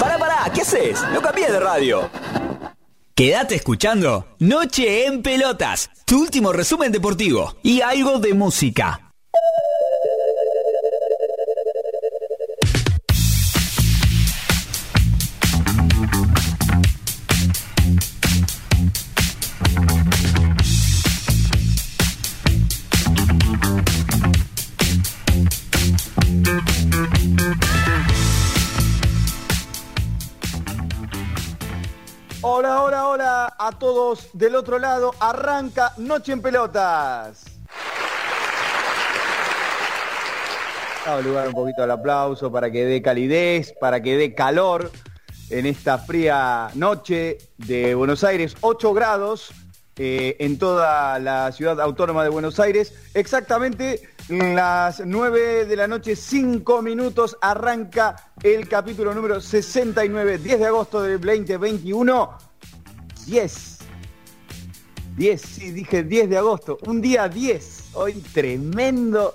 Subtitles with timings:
[0.00, 1.00] Pará, pará, ¿qué haces?
[1.12, 2.10] No cambies de radio.
[3.14, 9.01] Quédate escuchando Noche en Pelotas, tu último resumen deportivo y algo de música.
[33.78, 35.14] Todos del otro lado.
[35.20, 37.44] Arranca Noche en Pelotas.
[41.06, 44.90] A lugar un poquito al aplauso para que dé calidez, para que dé calor
[45.50, 48.56] en esta fría noche de Buenos Aires.
[48.60, 49.52] 8 grados
[49.96, 52.94] eh, en toda la ciudad autónoma de Buenos Aires.
[53.14, 60.66] Exactamente las 9 de la noche, 5 minutos, arranca el capítulo número 69, 10 de
[60.66, 62.51] agosto del 2021.
[63.26, 63.78] 10.
[65.16, 66.78] 10, sí, dije 10 de agosto.
[66.86, 67.90] Un día 10.
[67.94, 69.34] Hoy tremendo.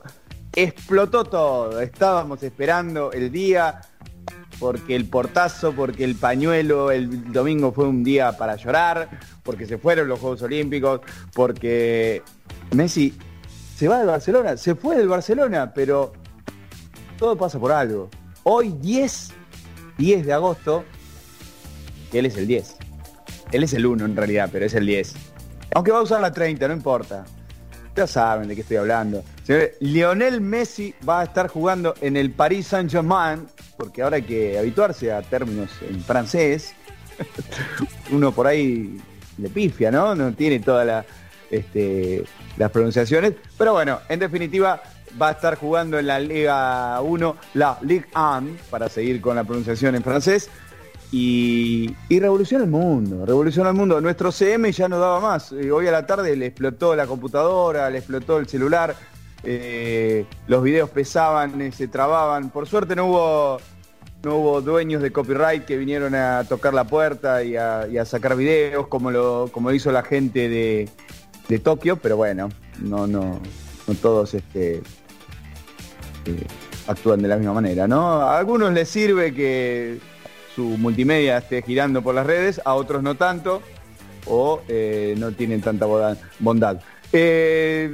[0.53, 1.79] Explotó todo.
[1.81, 3.81] Estábamos esperando el día
[4.59, 9.09] porque el portazo, porque el pañuelo, el domingo fue un día para llorar,
[9.43, 11.01] porque se fueron los Juegos Olímpicos,
[11.33, 12.23] porque
[12.71, 13.13] Messi
[13.75, 16.13] se va del Barcelona, se fue del Barcelona, pero
[17.17, 18.09] todo pasa por algo.
[18.43, 19.29] Hoy 10,
[19.97, 20.83] 10 de agosto,
[22.11, 22.76] él es el 10.
[23.51, 25.13] Él es el 1 en realidad, pero es el 10.
[25.73, 27.25] Aunque va a usar la 30, no importa.
[27.95, 29.23] Ya saben de qué estoy hablando.
[29.79, 33.47] Lionel Messi va a estar jugando en el Paris Saint-Germain,
[33.77, 36.73] porque ahora hay que habituarse a términos en francés.
[38.11, 39.01] Uno por ahí
[39.37, 40.13] le pifia, ¿no?
[40.13, 41.05] No tiene todas
[41.49, 42.23] este,
[42.57, 43.33] las pronunciaciones.
[43.57, 44.81] Pero bueno, en definitiva,
[45.19, 49.43] va a estar jugando en la Liga 1, la Ligue 1, para seguir con la
[49.43, 50.49] pronunciación en francés.
[51.11, 54.01] Y, revoluciona el mundo, revoluciona el mundo.
[54.01, 55.51] Nuestro CM ya no daba más.
[55.53, 58.95] Eh, hoy a la tarde le explotó la computadora, le explotó el celular,
[59.43, 62.49] eh, los videos pesaban, eh, se trababan.
[62.49, 63.57] Por suerte no hubo,
[64.23, 68.87] no hubo dueños de copyright que vinieron a tocar la puerta y a, sacar videos
[68.87, 70.89] como lo como hizo la gente de,
[71.47, 72.49] de Tokio, pero bueno,
[72.81, 73.39] no, no,
[73.87, 74.81] no todos este,
[76.85, 78.21] actúan de la misma manera, ¿no?
[78.21, 79.99] A algunos les sirve que
[80.57, 83.61] su multimedia esté girando por las redes, a otros no tanto,
[84.25, 85.85] o eh, no tienen tanta
[86.39, 86.81] bondad.
[87.13, 87.91] Eh,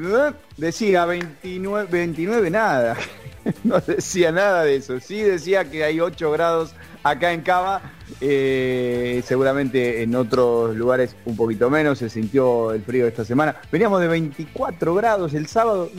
[0.55, 2.95] decía 29, 29 nada,
[3.65, 7.81] no decía nada de eso, sí decía que hay 8 grados acá en Cava,
[8.21, 13.57] eh, seguramente en otros lugares un poquito menos, se sintió el frío esta semana.
[13.73, 15.89] Veníamos de 24 grados el sábado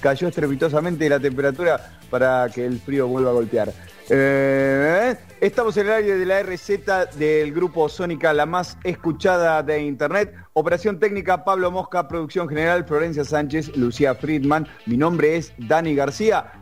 [0.00, 3.72] cayó estrepitosamente la temperatura para que el frío vuelva a golpear.
[4.14, 9.80] Eh, estamos en el área de la RZ del grupo Sónica, la más escuchada de
[9.80, 10.34] Internet.
[10.52, 14.68] Operación técnica, Pablo Mosca, producción general, Florencia Sánchez, Lucía Friedman.
[14.84, 16.52] Mi nombre es Dani García.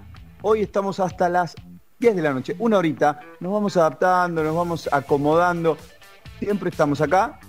[0.42, 1.56] Hoy estamos hasta las
[1.98, 3.18] 10 de la noche, una horita.
[3.40, 5.76] Nos vamos adaptando, nos vamos acomodando.
[6.38, 7.40] Siempre estamos acá,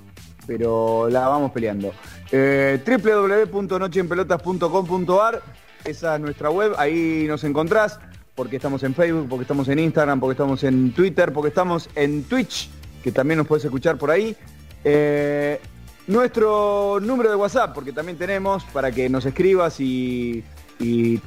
[0.47, 1.94] pero la vamos peleando.
[2.31, 5.44] Eh, www.nocheenpelotas.com.ar
[5.85, 8.00] Esa es nuestra web, ahí nos encontrás
[8.36, 12.24] porque estamos en Facebook, porque estamos en Instagram, porque estamos en Twitter, porque estamos en
[12.24, 12.69] Twitch,
[13.03, 14.36] que también nos puedes escuchar por ahí.
[14.84, 15.59] Eh,
[16.08, 20.44] nuestro número de WhatsApp, porque también tenemos para que nos escribas y,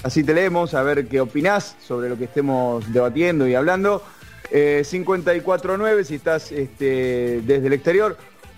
[0.02, 4.02] así te leemos, a ver qué opinás sobre lo que estemos debatiendo y hablando.
[4.50, 8.16] 549 eh, si estás este, desde el exterior.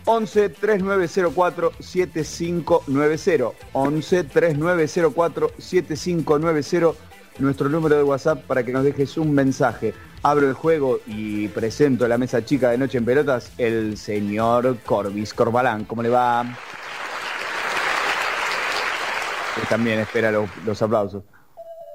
[0.08, 7.05] 11 3904 7590 11 3904 7590
[7.38, 9.94] nuestro número de WhatsApp para que nos dejes un mensaje.
[10.22, 14.78] Abro el juego y presento a la mesa chica de Noche en Pelotas el señor
[14.84, 15.84] Corbis Corbalán.
[15.84, 16.44] ¿Cómo le va?
[19.68, 21.22] también espera los, aplausos.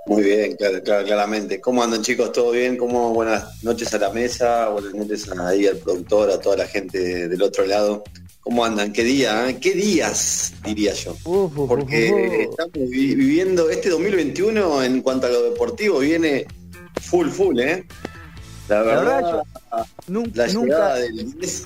[0.08, 1.62] Muy bien, claramente.
[1.62, 2.32] ¿Cómo andan chicos?
[2.32, 2.76] ¿Todo bien?
[2.76, 3.14] ¿Cómo?
[3.14, 7.28] Buenas noches a la mesa, buenas noches a ahí al productor, a toda la gente
[7.28, 8.04] del otro lado.
[8.42, 8.92] ¿Cómo andan?
[8.92, 9.48] ¿Qué día?
[9.50, 9.58] eh?
[9.60, 11.16] ¿Qué días, diría yo?
[11.68, 16.46] Porque estamos vi- viviendo este 2021 en cuanto a lo deportivo viene
[17.02, 17.86] full, full, ¿eh?
[18.68, 21.64] La La verdad, la nunca, llegada del mes,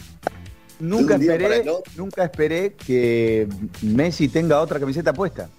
[0.79, 1.63] nunca de esperé,
[1.95, 3.47] nunca esperé que
[3.81, 5.49] Messi tenga otra camiseta puesta.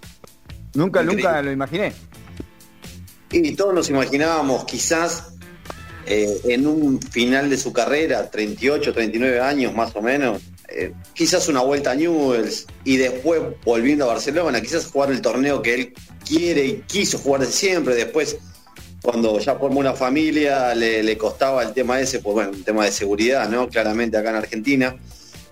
[0.74, 1.22] Nunca, Increíble.
[1.24, 1.92] nunca lo imaginé.
[3.30, 5.28] Y todos nos imaginábamos quizás
[6.06, 11.48] eh, en un final de su carrera, 38, 39 años más o menos, eh, quizás
[11.48, 15.94] una vuelta a Newells y después volviendo a Barcelona, quizás jugar el torneo que él
[16.26, 18.36] quiere y quiso jugar siempre, después
[19.02, 22.84] cuando ya formó una familia le, le costaba el tema ese, pues bueno, un tema
[22.84, 23.68] de seguridad, ¿no?
[23.68, 24.96] Claramente acá en Argentina.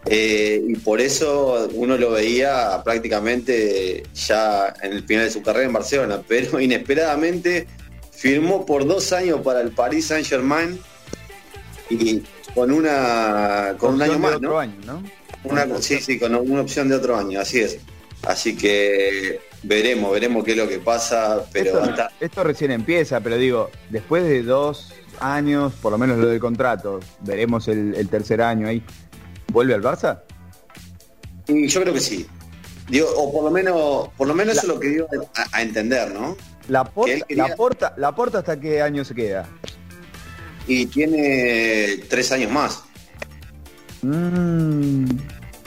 [0.06, 5.66] Eh, y por eso uno lo veía prácticamente ya en el final de su carrera
[5.66, 7.66] en Barcelona, pero inesperadamente
[8.10, 10.78] firmó por dos años para el Paris Saint Germain
[11.90, 12.22] y
[12.54, 14.58] con una con un año de más, otro ¿no?
[14.58, 15.02] año, ¿no?
[15.44, 17.78] Una, sí, sí, con una opción de otro año, así es.
[18.22, 23.20] Así que veremos, veremos qué es lo que pasa, pero esto, hasta esto recién empieza,
[23.20, 28.08] pero digo, después de dos años, por lo menos lo del contrato, veremos el, el
[28.08, 28.82] tercer año ahí.
[29.52, 30.20] ¿Vuelve al Barça?
[31.46, 32.26] y yo creo que sí.
[32.88, 35.58] Digo, o por lo menos, por lo menos La- eso es lo que dio a,
[35.58, 36.36] a entender, ¿no?
[36.68, 39.46] La porta, quería- la porta, la porta hasta qué año se queda.
[40.66, 42.84] Y tiene tres años más.
[44.02, 45.04] Mm.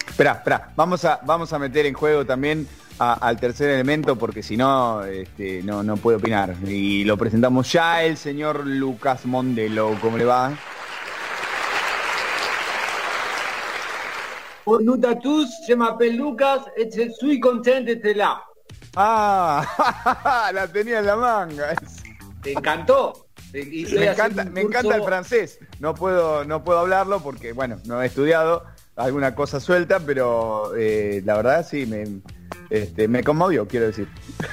[0.08, 2.68] Espera, espera, vamos a, vamos a meter en juego también
[2.98, 6.56] a- al tercer elemento porque si no, este, no, no puedo opinar.
[6.66, 9.96] Y lo presentamos ya el señor Lucas Mondelo.
[10.02, 10.54] ¿Cómo le va?
[14.66, 17.86] Bonjour à tous, je m'appelle Lucas et je suis content
[18.16, 18.42] là.
[18.98, 19.64] Ah,
[20.54, 21.74] la tenía en la manga.
[22.42, 23.27] ¿Te encantó?
[23.54, 25.60] Y estoy Me encanta, me encanta el francés.
[25.80, 28.64] No puedo, no puedo hablarlo porque, bueno, no he estudiado
[28.96, 32.22] alguna cosa suelta, pero eh, la verdad sí me,
[32.70, 34.08] este, me conmovió, quiero decir.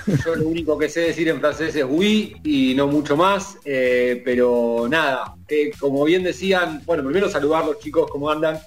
[0.25, 4.23] Yo lo único que sé decir en francés es oui y no mucho más, eh,
[4.25, 8.58] pero nada, eh, como bien decían, bueno, primero saludarlos chicos, ¿cómo andan?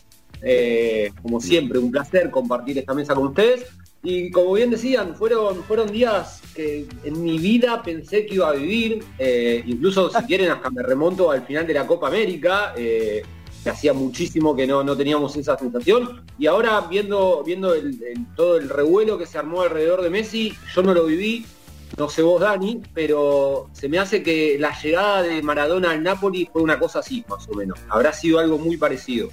[0.42, 3.66] Eh, como siempre, un placer compartir esta mesa con ustedes.
[4.10, 8.54] Y como bien decían, fueron, fueron días que en mi vida pensé que iba a
[8.54, 13.22] vivir, eh, incluso si quieren hasta me remonto al final de la Copa América, eh,
[13.66, 16.24] hacía muchísimo que no, no teníamos esa sensación.
[16.40, 17.74] Y ahora viendo, viendo
[18.38, 21.46] todo el revuelo que se armó alrededor de Messi, yo no lo viví,
[21.98, 26.48] no sé vos Dani, pero se me hace que la llegada de Maradona al Napoli
[26.50, 27.78] fue una cosa así, más o menos.
[27.90, 29.28] Habrá sido algo muy parecido.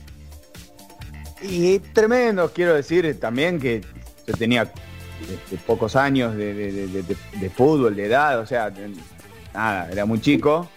[1.41, 3.83] Y tremendo, quiero decir también que
[4.27, 8.73] yo tenía este, pocos años de, fútbol, de edad, o sea,
[9.55, 10.69] nada, era muy chico,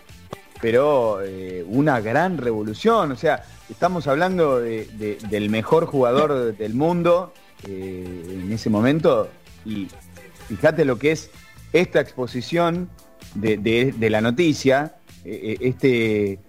[0.62, 6.74] pero eh, una gran revolución, o sea, estamos hablando de- de- del mejor jugador del
[6.74, 7.34] mundo
[7.68, 9.30] eh, en ese momento
[9.66, 9.88] y
[10.48, 11.30] fíjate lo que es
[11.74, 12.90] esta exposición
[13.36, 14.96] de, la noticia,
[15.26, 16.40] eh, este,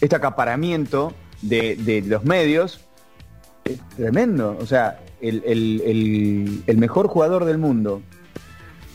[0.00, 1.12] este acaparamiento
[1.42, 2.80] de los medios
[3.64, 4.56] es tremendo.
[4.60, 8.02] O sea, el, el- el- mejor jugador del mundo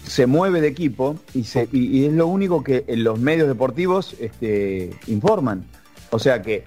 [0.05, 4.91] se mueve de equipo y, se- y- es lo único que los medios deportivos este,
[5.07, 5.65] informan.
[6.11, 6.63] O sea que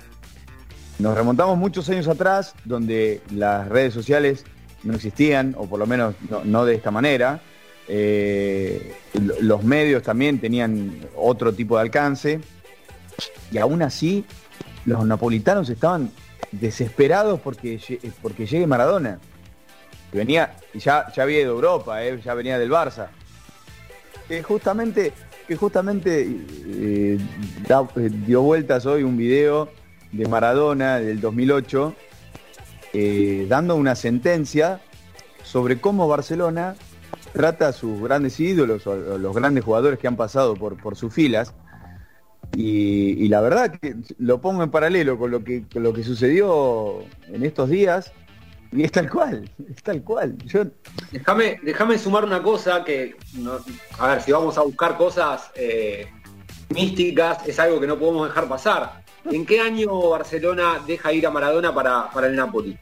[0.98, 4.44] nos remontamos muchos años atrás donde las redes sociales
[4.82, 6.14] no existían, o por lo menos
[6.44, 7.40] no, de esta manera.
[7.88, 12.40] Eh, lo- los medios también tenían otro tipo de alcance.
[13.50, 14.24] Y aún así,
[14.84, 16.10] los napolitanos estaban
[16.52, 17.78] desesperados porque,
[18.22, 19.18] porque llegue Maradona.
[20.12, 23.08] Venía, y ya, ya había ido a Europa, eh, ya venía del Barça.
[24.26, 25.12] Que justamente,
[25.46, 27.18] que justamente eh,
[27.68, 29.68] eh, dio vueltas hoy un video
[30.12, 31.94] de Maradona del 2008
[32.92, 34.80] eh, dando una sentencia
[35.44, 36.74] sobre cómo Barcelona
[37.32, 40.96] trata a sus grandes ídolos o a los grandes jugadores que han pasado por, por
[40.96, 41.54] sus filas.
[42.56, 46.02] Y, y la verdad que lo pongo en paralelo con lo que, con lo que
[46.02, 48.12] sucedió en estos días
[48.72, 50.36] y es tal cual, es tal cual.
[50.46, 50.64] Yo
[51.10, 53.58] Déjame, déjame sumar una cosa que, no-
[53.98, 56.08] a ver, si vamos a buscar cosas eh,
[56.68, 59.04] místicas, es algo que no podemos dejar pasar.
[59.24, 62.78] ¿En qué año Barcelona deja ir a Maradona para, para el Napoli?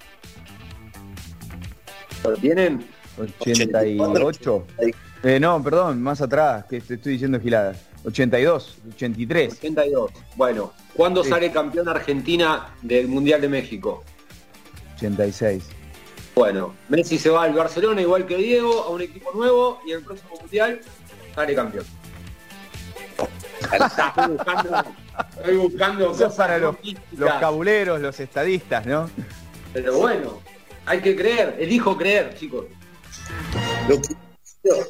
[2.25, 2.87] ¿Lo tienen?
[3.41, 4.67] 88.
[5.25, 7.79] Eh, no, perdón, más atrás, que te estoy diciendo giladas.
[8.05, 10.13] 82, 83, 82.
[10.37, 11.31] Bueno, ¿cuándo Sí.
[11.31, 14.05] sale campeón Argentina del Mundial de México?
[14.97, 15.65] 86.
[16.39, 20.05] Bueno, Messi se va al Barcelona igual que Diego, a un equipo nuevo y el
[20.05, 20.81] próximo Mundial
[21.35, 21.85] sale campeón.
[23.61, 24.85] Estoy buscando,
[25.37, 26.77] estoy buscando cosas para los,
[27.41, 29.11] cabuleros, los estadistas, ¿no?
[29.73, 30.41] pero bueno,
[30.87, 32.67] hay que creer, elijo creer, chicos.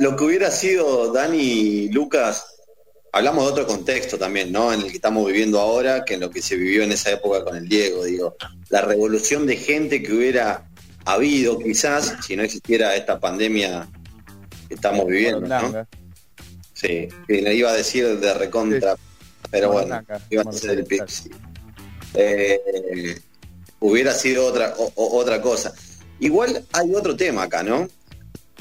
[0.00, 2.58] Lo que, hubiera sido Dani y Lucas,
[3.10, 4.70] hablamos de otro contexto también, ¿no?
[4.70, 7.42] En el que estamos viviendo ahora, que en lo que se vivió en esa época
[7.42, 8.36] con el Diego, digo,
[8.68, 10.67] la revolución de gente que hubiera
[11.14, 13.88] habido quizás si no existiera esta pandemia
[14.68, 15.86] que estamos viviendo, ¿no?
[16.74, 18.96] Sí, le iba a decir de recontra,
[19.50, 20.00] pero bueno,
[20.30, 21.30] iba a ser el Pixi.
[22.14, 23.20] Eh,
[23.80, 25.72] hubiera sido otra, otra cosa.
[26.20, 27.88] Igual hay otro tema acá, ¿no?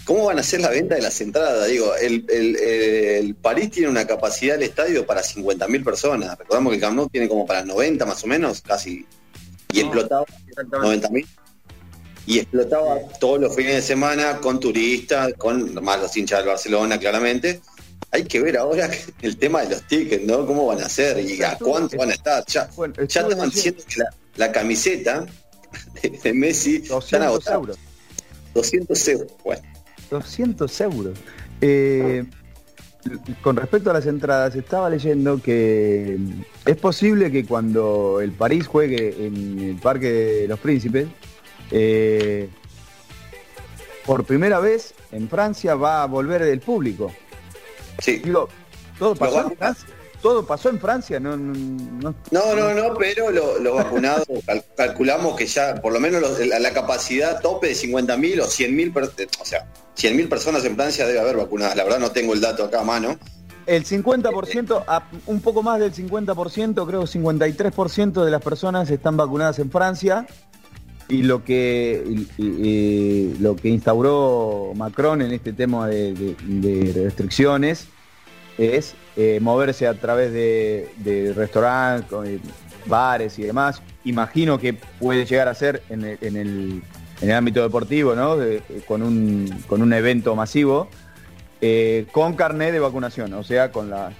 [0.05, 1.67] ¿Cómo van a ser la venta de las entradas?
[1.67, 6.37] Digo, el, París tiene una capacidad del estadio para 50.000 personas.
[6.37, 9.05] Recordamos que el Camp Nou tiene como para 90 más o menos, casi.
[9.73, 10.25] Y explotaba
[10.55, 11.27] 90.000.
[12.27, 16.99] Y explotaba todos los fines de semana con turistas, con más los hinchas del Barcelona,
[16.99, 17.61] claramente.
[18.11, 18.89] Hay que ver ahora
[19.21, 20.45] el tema de los tickets, ¿no?
[20.45, 22.43] ¿Cómo van a ser y a cuánto van a estar?
[22.47, 22.69] Ya,
[23.07, 24.03] ya estaban diciendo que
[24.35, 25.25] la, camiseta
[26.23, 27.77] de, Messi 200 euros.
[28.53, 29.31] 200 euros.
[29.45, 29.61] Bueno.
[30.11, 31.17] 200 euros.
[31.61, 32.25] Eh,
[33.41, 36.17] con respecto a las entradas, estaba leyendo que
[36.65, 41.07] es posible que cuando el París juegue en el Parque de los Príncipes,
[41.71, 42.49] eh,
[44.05, 47.11] por primera vez en Francia va a volver el público.
[47.99, 48.17] Sí.
[48.17, 48.49] Digo,
[48.97, 49.87] todo pasó en Francia
[50.21, 54.27] todo pasó en Francia, no, no, no, no, pero los vacunados
[54.75, 59.67] calculamos que ya por lo menos la, capacidad tope de 50.000 o 100.000, o sea,
[59.95, 61.75] 100.000 personas en Francia debe haber vacunadas.
[61.75, 63.17] La verdad no tengo el dato acá a mano.
[63.65, 69.69] El 50%, un poco más del 50%, creo 53% de las personas están vacunadas en
[69.69, 70.25] Francia
[71.09, 72.03] y lo que
[73.39, 77.87] lo que instauró Macron en este tema de restricciones
[78.57, 82.39] es eh, moverse a través de, restaurantes, eh,
[82.85, 83.81] bares y demás.
[84.03, 86.83] Imagino que puede llegar a ser en el,
[87.31, 88.41] ámbito deportivo, ¿no?
[88.41, 90.87] Eh, con, un, con un evento masivo,
[92.11, 94.11] con carnet de vacunación, o sea, con, la,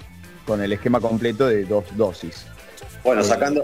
[0.46, 2.46] con el esquema completo de dos dosis.
[3.04, 3.64] Bueno, sacando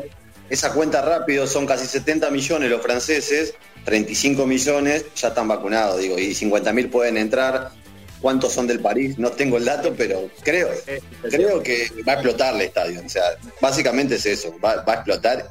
[0.49, 3.53] esa cuenta rápido, son casi 70 millones los franceses,
[3.85, 7.71] 35 millones ya están vacunados, digo, y 50 mil pueden entrar
[8.23, 10.69] cuántos son del París, no tengo el dato, pero creo,
[11.29, 13.01] creo que va a explotar el estadio.
[13.05, 13.23] O sea,
[13.59, 15.47] básicamente es eso, va, a explotar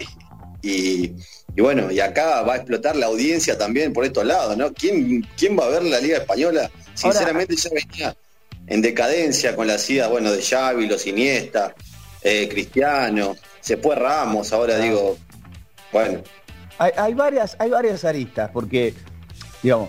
[0.63, 1.13] y,
[1.57, 4.73] bueno, y acá va a explotar la audiencia también por estos lados, ¿no?
[4.73, 6.71] ¿Quién, quién va a ver la Liga Española?
[6.95, 8.17] Sinceramente ya venía
[8.67, 11.75] en decadencia con la SIDA, bueno, de Xavi, los Iniesta,
[12.23, 15.17] eh, Cristiano, se fue Ramos, ahora digo,
[15.91, 16.21] bueno.
[16.79, 18.93] Hay, hay, varias, hay varias aristas, porque,
[19.63, 19.89] digamos,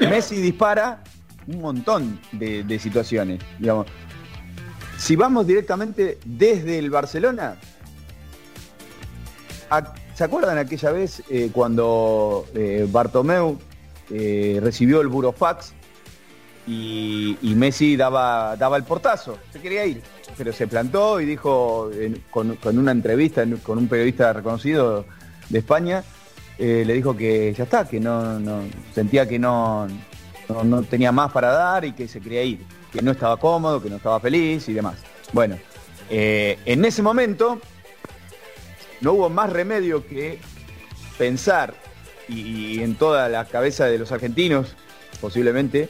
[0.00, 1.02] Messi dispara
[1.46, 3.40] un montón de, situaciones.
[3.58, 3.86] Digamos.
[4.98, 7.56] Si vamos directamente desde el Barcelona,
[10.14, 13.58] ¿se acuerdan aquella vez eh, cuando eh, Bartomeu
[14.10, 15.74] eh, recibió el burofax
[16.66, 19.38] y, Messi daba, daba el portazo?
[19.52, 20.02] Se quería ir,
[20.36, 21.90] pero se plantó y dijo
[22.30, 25.04] con, una entrevista con un periodista reconocido
[25.48, 26.04] de España,
[26.58, 28.38] le dijo que ya está, que no,
[28.94, 29.88] sentía que no,
[30.48, 32.60] no, tenía más para dar y que se quería ir,
[32.92, 34.96] que no estaba cómodo, que no estaba feliz y demás.
[35.32, 35.56] Bueno,
[36.10, 37.60] eh, en ese momento
[39.00, 40.38] no hubo más remedio que
[41.16, 41.74] pensar,
[42.28, 44.74] y, en toda la cabeza de los argentinos,
[45.20, 45.88] posiblemente,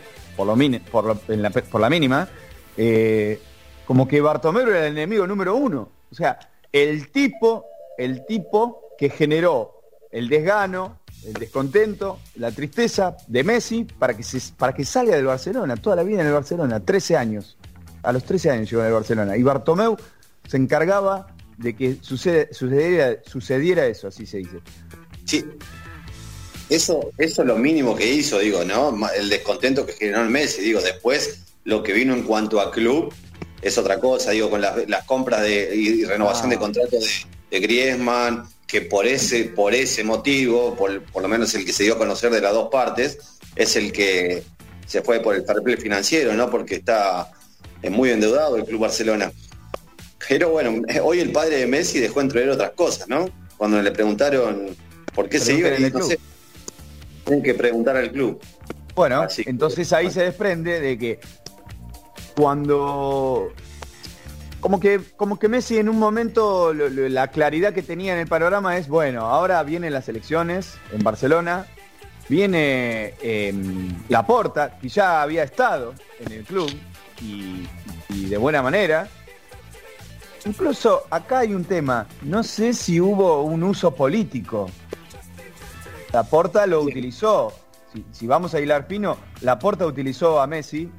[0.90, 2.28] por, la, mínima,
[2.76, 3.40] eh,
[3.86, 5.88] como que Bartomeu era el enemigo número uno.
[6.10, 6.38] O sea,
[6.72, 7.66] el tipo,
[7.98, 14.24] el tipo que generó el desgano, el descontento, la tristeza de Messi para que,
[14.56, 17.56] para que salga del Barcelona, toda la vida en el Barcelona, 13 años.
[18.02, 19.36] A los 13 años llegó en el Barcelona.
[19.36, 19.96] Y Bartomeu
[20.48, 21.28] se encargaba
[21.58, 24.60] de que sucediera, sucediera eso, así se dice.
[25.24, 25.44] Sí.
[26.70, 28.96] Eso, eso es lo mínimo que hizo, digo, ¿no?
[29.10, 33.12] El descontento que generó el Messi, digo, después lo que vino en cuanto a club
[33.60, 36.60] es otra cosa, digo, con las, compras de, y, renovación de ah.
[36.60, 37.08] contrato de,
[37.50, 41.94] de Griezmann, que por ese, por ese motivo, por, lo menos el que se dio
[41.94, 43.18] a conocer de las dos partes,
[43.56, 44.44] es el que
[44.86, 46.48] se fue por el fair financiero, ¿no?
[46.48, 47.32] Porque está
[47.90, 49.32] muy endeudado el Club Barcelona.
[50.28, 53.28] Pero bueno, hoy el padre de Messi dejó entrever otras cosas, ¿no?
[53.56, 54.76] Cuando le preguntaron
[55.12, 56.18] por qué se iba, no sé,
[57.24, 58.40] tienen que preguntar al club.
[58.94, 61.20] Bueno, entonces ahí se desprende de que
[62.36, 63.52] cuando
[64.60, 68.76] como que, como que Messi en un momento la claridad que tenía en el panorama
[68.76, 71.66] es, bueno, ahora vienen las elecciones en Barcelona,
[72.28, 73.54] viene eh,
[74.08, 76.70] Laporta, que ya había estado en el club
[77.22, 77.66] y,
[78.28, 79.08] de buena manera.
[80.44, 84.70] Incluso acá hay un tema, no sé si hubo un uso político.
[86.12, 87.52] La Porta lo utilizó.
[88.12, 90.90] Si, vamos a hilar fino, la Porta utilizó a Messi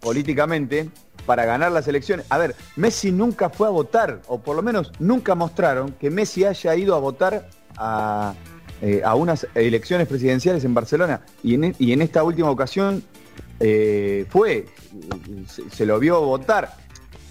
[0.00, 0.90] políticamente
[1.26, 2.26] para ganar las elecciones.
[2.28, 6.44] A ver, Messi nunca fue a votar, o por lo menos nunca mostraron que Messi
[6.44, 8.34] haya ido a votar a,
[8.82, 11.22] eh, unas elecciones presidenciales en Barcelona.
[11.42, 13.02] Y en, esta última ocasión
[13.60, 14.66] eh, fue,
[15.70, 16.74] se, lo vio votar.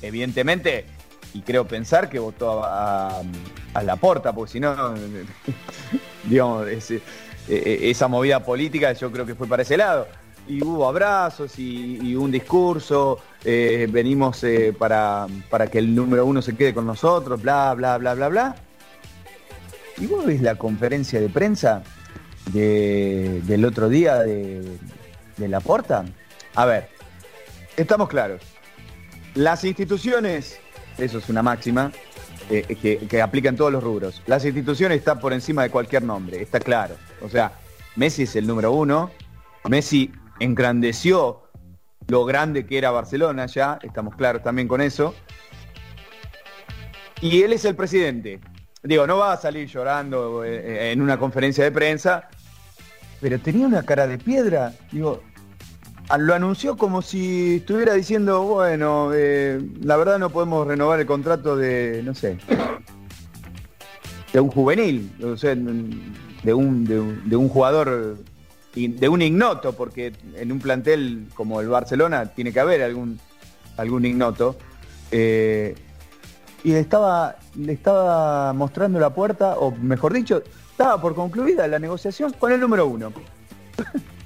[0.02, 0.86] Evidentemente,
[1.34, 3.22] y creo pensar que votó a,
[3.84, 4.76] la porta, porque si no,
[6.24, 7.02] digamos, e,
[7.48, 10.08] e, esa movida política yo creo que fue para ese lado.
[10.48, 16.42] Y hubo abrazos y, un discurso, eh, venimos eh, para, para que el número uno
[16.42, 18.56] se quede con nosotros, bla, bla, bla, bla, bla.
[19.98, 21.84] ¿Y vos ves la conferencia de prensa
[22.52, 24.78] del otro día de,
[25.38, 26.04] de la porta?
[26.56, 26.90] A ver,
[27.78, 28.42] estamos claros.
[29.36, 30.60] Las instituciones
[30.98, 31.92] eso es una máxima
[32.50, 34.22] eh, que, aplica en todos los rubros.
[34.28, 36.96] Las instituciones están por encima de cualquier nombre, está claro.
[37.22, 37.54] O sea,
[37.96, 39.12] Messi es el número uno,
[39.70, 41.44] Messi engrandeció
[42.08, 45.16] lo grande que era Barcelona ya, estamos claros también con eso.
[47.22, 48.42] Y él es el presidente.
[48.82, 52.30] Digo, no va a salir llorando eh, en una conferencia de prensa,
[53.22, 54.74] pero tenía una cara de piedra.
[54.92, 55.24] Digo,
[56.18, 61.56] lo anunció como si estuviera diciendo, bueno, eh, la verdad no podemos renovar el contrato
[61.56, 62.38] de, no sé,
[64.32, 65.62] de un juvenil, o sea, de
[66.54, 68.18] un, de un, jugador,
[68.76, 73.20] de un ignoto, porque en un plantel como el Barcelona tiene que haber algún,
[73.78, 74.58] algún ignoto.
[75.12, 75.76] Eh,
[76.64, 81.80] y le estaba, le estaba mostrando la puerta, o mejor dicho, estaba por concluida la
[81.80, 83.12] negociación con el número uno.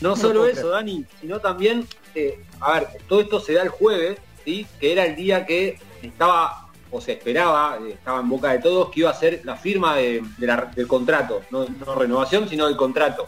[0.00, 4.18] No solo eso, Dani, sino también, eh, a ver, todo esto se da el jueves,
[4.44, 4.66] ¿sí?
[4.80, 8.90] que era el día que estaba, o se esperaba, eh, estaba en boca de todos,
[8.90, 13.26] que iba a ser la firma del contrato, no, renovación, sino del contrato.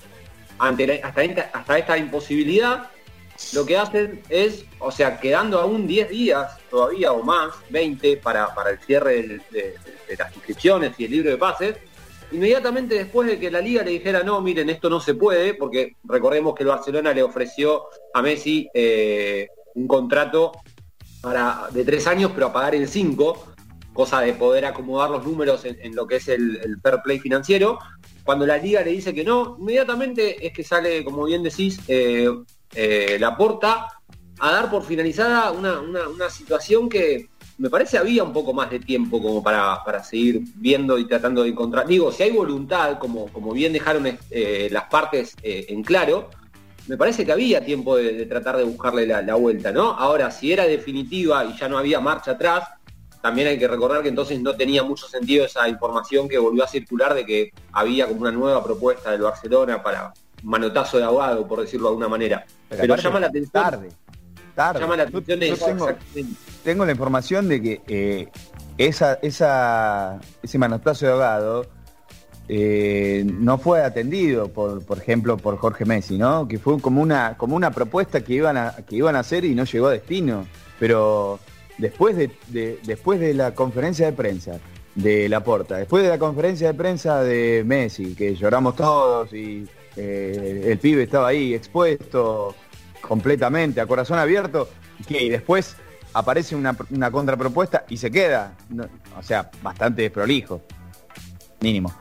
[0.59, 2.91] Ante hasta, esta, hasta esta imposibilidad,
[3.53, 8.55] lo que hacen es, o sea, quedando aún 10 días todavía o más, 20 para,
[8.55, 9.77] para el cierre de
[10.17, 11.77] las inscripciones y el libro de pases,
[12.33, 15.97] Inmediatamente después de que la liga le dijera, no, miren, esto no se puede, porque
[16.05, 20.53] recordemos que el Barcelona le ofreció a Messi eh, un contrato
[21.21, 23.55] para, de tres años, pero a pagar en cinco,
[23.93, 27.79] cosa de poder acomodar los números en, lo que es el, fair play financiero.
[28.25, 32.31] Cuando la liga le dice que no, inmediatamente es que sale, como bien decís, eh,
[32.75, 33.89] eh, la porta
[34.39, 39.21] a dar por finalizada una situación que me parece había un poco más de tiempo
[39.23, 41.87] como para, para seguir viendo y tratando de encontrar.
[41.87, 46.31] Digo, si hay voluntad, como, como bien dejaron eh, las partes eh, en claro,
[46.89, 49.93] me parece que había tiempo de, tratar de buscarle la, vuelta, ¿no?
[49.93, 52.69] Ahora, si era definitiva y ya no había marcha atrás,
[53.21, 56.67] también hay que recordar que entonces no tenía mucho sentido esa información que volvió a
[56.67, 60.13] circular de que había como una nueva propuesta del Barcelona para
[60.43, 62.45] manotazo de abogado, por decirlo de alguna manera.
[62.69, 63.53] Pero, llama la atención.
[63.53, 64.02] Tarde
[66.65, 68.29] tengo, la información de que eh,
[68.79, 71.67] esa, esa, ese manotazo de ahogado
[72.49, 76.49] eh, no fue atendido por, por ejemplo, por Jorge Messi, ¿no?
[76.49, 79.55] Que fue como una, como una propuesta que iban a, que iban a hacer y
[79.55, 80.47] no llegó a destino.
[80.79, 81.39] Pero
[81.79, 82.31] después de,
[82.83, 84.59] después de la conferencia de prensa
[84.95, 90.65] de Laporta, después de la conferencia de prensa de Messi, que lloramos todos y eh,
[90.67, 92.55] el pibe estaba ahí expuesto,
[93.03, 94.69] completamente, a corazón abierto,
[95.07, 95.77] que después
[96.15, 98.57] aparece una, contrapropuesta y se queda.
[99.19, 100.63] o sea, bastante desprolijo.
[101.61, 101.95] Mínimo.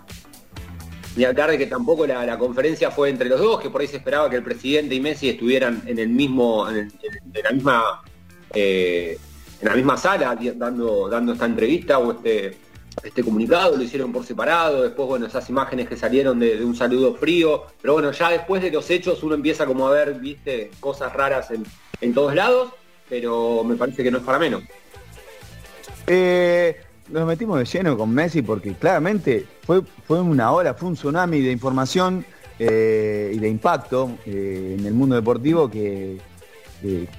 [1.16, 3.98] Ni al de que tampoco la, conferencia fue entre los dos, que por ahí se
[3.98, 6.92] esperaba que el presidente y Messi estuvieran en el mismo, en,
[7.44, 8.02] la misma,
[8.54, 9.18] eh,
[9.62, 12.58] en la misma sala dando, dando esta entrevista o este
[13.04, 17.16] este comunicado, lo hicieron por separado, después, bueno, esas imágenes que salieron de, un saludo
[17.16, 21.14] frío, pero bueno, ya después de los hechos uno empieza como a ver, viste, cosas
[21.14, 21.50] raras
[22.02, 22.74] en, todos lados,
[23.10, 24.64] pero me parece que no es para menos.
[26.08, 30.96] Eh, nos metimos de lleno con Messi porque claramente fue, fue una hora, fue un
[30.96, 32.26] tsunami de información
[32.60, 36.18] eh, y de impacto eh, en el mundo deportivo que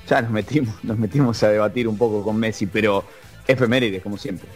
[0.08, 3.04] ya nos metimos, nos metimos a debatir un poco con Messi, pero
[3.46, 4.48] efemérides como siempre.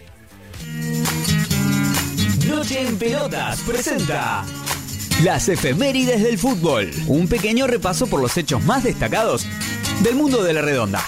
[2.66, 4.44] Noche en Pelotas presenta
[5.22, 6.90] las efemérides del fútbol.
[7.06, 9.46] Un pequeño repaso por los hechos más destacados
[10.02, 11.00] del mundo de la redonda.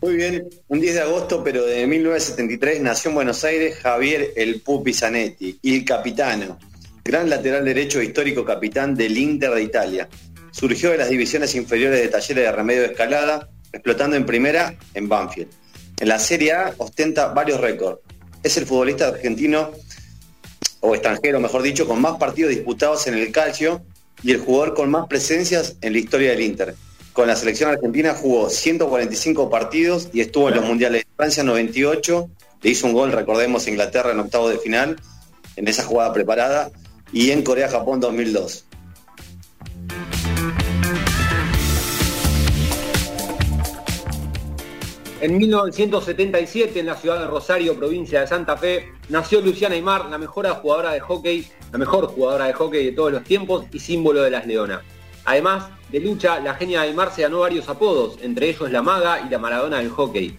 [0.00, 4.62] Muy bien, un 10 de agosto, pero de 1973 nació en Buenos Aires Javier El
[4.62, 6.58] Pupi Zanetti, el capitano,
[7.04, 10.08] gran lateral derecho e histórico capitán del Inter de Italia.
[10.52, 15.08] surgió de las divisiones inferiores de Talleres de Remedio de Escalada, explotando en primera en
[15.08, 15.48] Banfield.
[15.98, 18.00] En la Serie A ostenta varios récords.
[18.42, 19.70] Es el futbolista argentino,
[20.80, 23.82] o extranjero mejor dicho, con más partidos disputados en el calcio
[24.22, 26.74] y el jugador con más presencias en la historia del Inter.
[27.12, 32.28] Con la selección argentina jugó 145 partidos y estuvo en los mundiales de Francia 98.
[32.62, 34.96] Le hizo un gol, recordemos, Inglaterra en octavo de final,
[35.56, 36.70] en esa jugada preparada,
[37.12, 38.64] y en Corea-Japón 2002.
[45.20, 50.18] En 1977, en la ciudad de Rosario, provincia de Santa Fe, nació Luciana Aymar, la
[50.18, 54.22] mejor jugadora de hockey, la mejor jugadora de hockey de todos los tiempos y símbolo
[54.22, 54.80] de las Leonas.
[55.24, 59.30] Además de lucha, la genia Aymar se ganó varios apodos, entre ellos la maga y
[59.30, 60.36] la Maradona del hockey.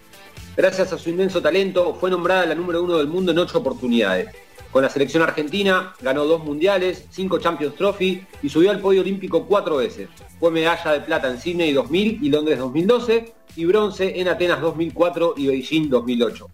[0.58, 4.36] Gracias a su inmenso talento, fue nombrada la número uno del mundo en ocho oportunidades.
[4.74, 9.46] Con la selección argentina ganó dos mundiales, cinco Champions Trophy y subió al podio olímpico
[9.46, 10.10] cuatro veces.
[10.40, 15.36] Fue medalla de plata en Sydney 2000 y Londres 2012 y bronce en Atenas 2004
[15.38, 16.50] y Beijing 2008.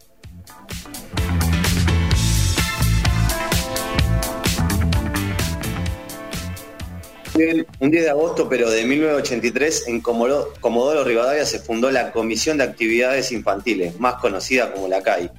[7.79, 12.65] Un 10 de agosto, pero de 1983, en Comodoro, Rivadavia se fundó la Comisión de
[12.65, 15.32] Actividades Infantiles, más conocida como la CAI,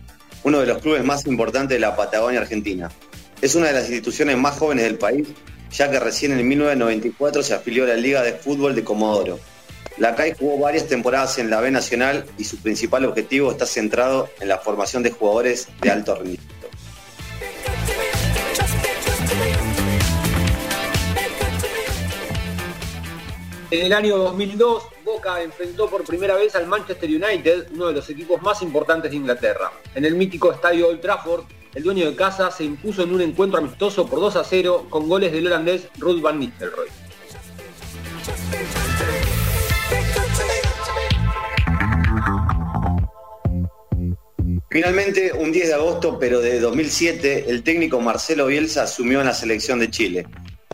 [0.44, 2.90] uno de los clubes más importantes de la Patagonia Argentina.
[3.40, 5.28] Es una de las instituciones más jóvenes del país,
[5.70, 9.38] ya que recién en 1994 se afilió a la Liga de Fútbol de Comodoro,
[10.00, 14.30] la CAI jugó varias temporadas en la B Nacional y su principal objetivo está centrado
[14.40, 16.59] en la formación de jugadores de alto rendimiento.
[23.70, 28.10] En el año 2002, Boca enfrentó por primera vez al Manchester United, uno de los
[28.10, 29.70] equipos más importantes de Inglaterra.
[29.94, 31.44] En el mítico estadio Old Trafford,
[31.76, 35.08] el dueño de casa se impuso en un encuentro amistoso por 2 a 0 con
[35.08, 36.88] goles del holandés Ruud van Nistelrooy.
[44.68, 49.34] Finalmente, un 10 de agosto, pero de 2007, el técnico Marcelo Bielsa asumió en la
[49.34, 50.26] selección de Chile.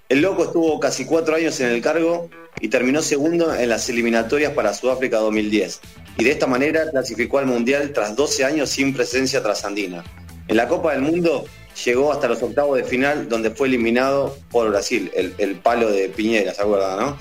[0.09, 4.53] El loco estuvo casi cuatro años en el cargo y terminó segundo en las eliminatorias
[4.53, 5.81] para Sudáfrica 2010.
[6.19, 10.05] Y de esta manera clasificó al Mundial tras 12 años sin presencia trasandina.
[10.47, 11.45] En la Copa del Mundo
[11.85, 16.55] llegó hasta los octavos de final donde fue eliminado por Brasil, el, palo de Piñera,
[16.55, 16.99] ¿se acuerdan?
[16.99, 17.19] No?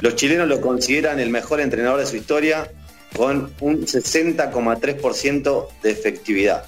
[0.00, 2.68] Los chilenos lo consideran el mejor entrenador de su historia
[3.16, 6.64] con un 60,3% de efectividad.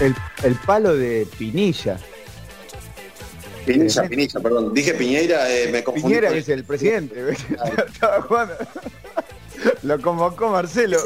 [0.00, 0.14] El,
[0.66, 1.98] palo de Pinilla.
[3.66, 4.72] Pinilla, Pinilla, perdón.
[4.72, 6.08] Dije Piñeira, eh, me confundí.
[6.08, 7.22] Piñera es el presidente.
[9.82, 10.98] Lo convocó Marcelo.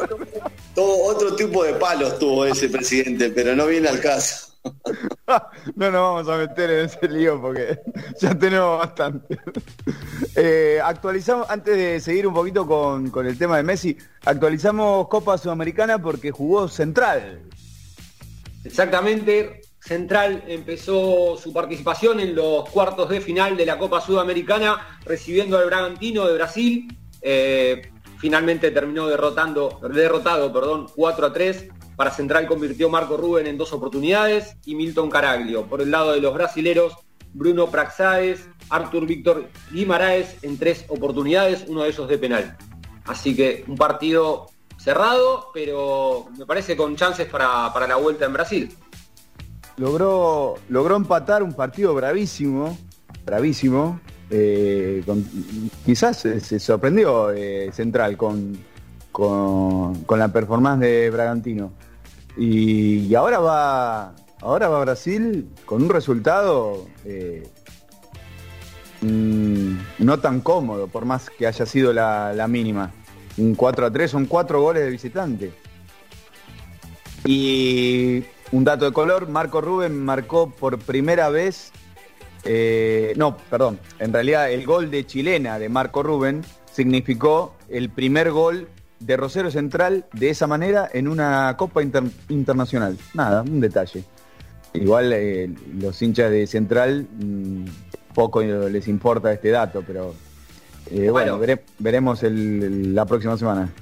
[0.75, 4.55] Todo otro tipo de palos tuvo ese presidente, pero no viene al caso.
[5.77, 7.81] no nos vamos a meter en ese lío porque
[8.21, 9.39] ya tenemos bastante.
[10.37, 16.01] Eh, actualizamos, antes de seguir un poquito con, el tema de Messi, actualizamos Copa Sudamericana
[16.01, 17.43] porque jugó Central.
[18.65, 25.59] Exactamente, Central empezó su participación en los cuartos de final de la Copa Sudamericana recibiendo
[25.59, 26.99] al Bragantino de Brasil.
[27.21, 33.59] Eh, finalmente terminó derrotando, derrotado perdón, 4 a 3 para Central convirtió Marco Rubén en
[33.59, 35.67] dos oportunidades y Milton Caraglio.
[35.67, 36.95] Por el lado de los brasileros,
[37.35, 42.57] Bruno Praxaes, Artur Víctor Guimaraes en tres oportunidades, uno de ellos de penal.
[43.05, 44.47] Así que un partido
[44.85, 48.77] cerrado, pero me parece con chances para, la vuelta en Brasil.
[49.79, 52.77] Logró, logró empatar un partido bravísimo,
[53.25, 53.99] bravísimo.
[54.29, 55.03] Eh,
[55.87, 58.59] quizás se, sorprendió eh, Central con,
[59.11, 61.73] con, la performance de Bragantino.
[62.37, 67.49] Y, ahora va ahora va Brasil con un resultado eh,
[69.01, 72.93] mm, no tan cómodo, por más que haya sido la, mínima.
[73.37, 75.53] Un 4 a 3, son cuatro goles de visitante.
[77.25, 81.73] Y un dato de color, Marco Rubén marcó por primera vez,
[82.45, 88.31] eh, no, perdón, en realidad el gol de chilena de Marco Rubén significó el primer
[88.31, 88.69] gol
[89.01, 91.83] de Rosario Central de esa manera en una Copa
[92.29, 92.97] Internacional.
[93.15, 94.05] Nada, un detalle.
[94.75, 97.65] Igual eh, los hinchas de Central mm,
[98.15, 100.15] poco les importa este dato, pero
[100.91, 101.39] eh, bueno,
[101.79, 103.73] veremos la próxima semana.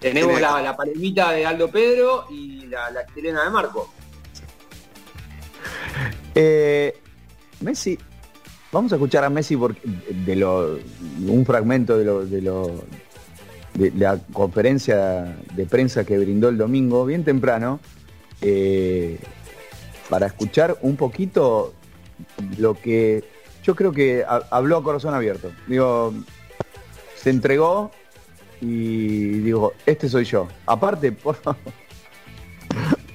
[0.00, 3.92] Tenemos la, la palomita de Aldo Pedro y la, la chilena de Marco.
[6.34, 6.94] Eh,
[7.60, 7.98] Messi,
[8.72, 10.78] vamos a escuchar a Messi porque de lo,
[11.26, 12.84] un fragmento de lo, de lo
[13.74, 17.80] de la conferencia de prensa que brindó el domingo, bien temprano,
[18.40, 19.18] eh,
[20.10, 21.72] para escuchar un poquito
[22.58, 23.24] lo que
[23.62, 25.52] yo creo que habló a corazón abierto.
[25.68, 26.12] Digo,
[27.22, 27.90] se entregó
[28.60, 30.48] y digo, este soy yo.
[30.66, 31.60] Aparte, por favor.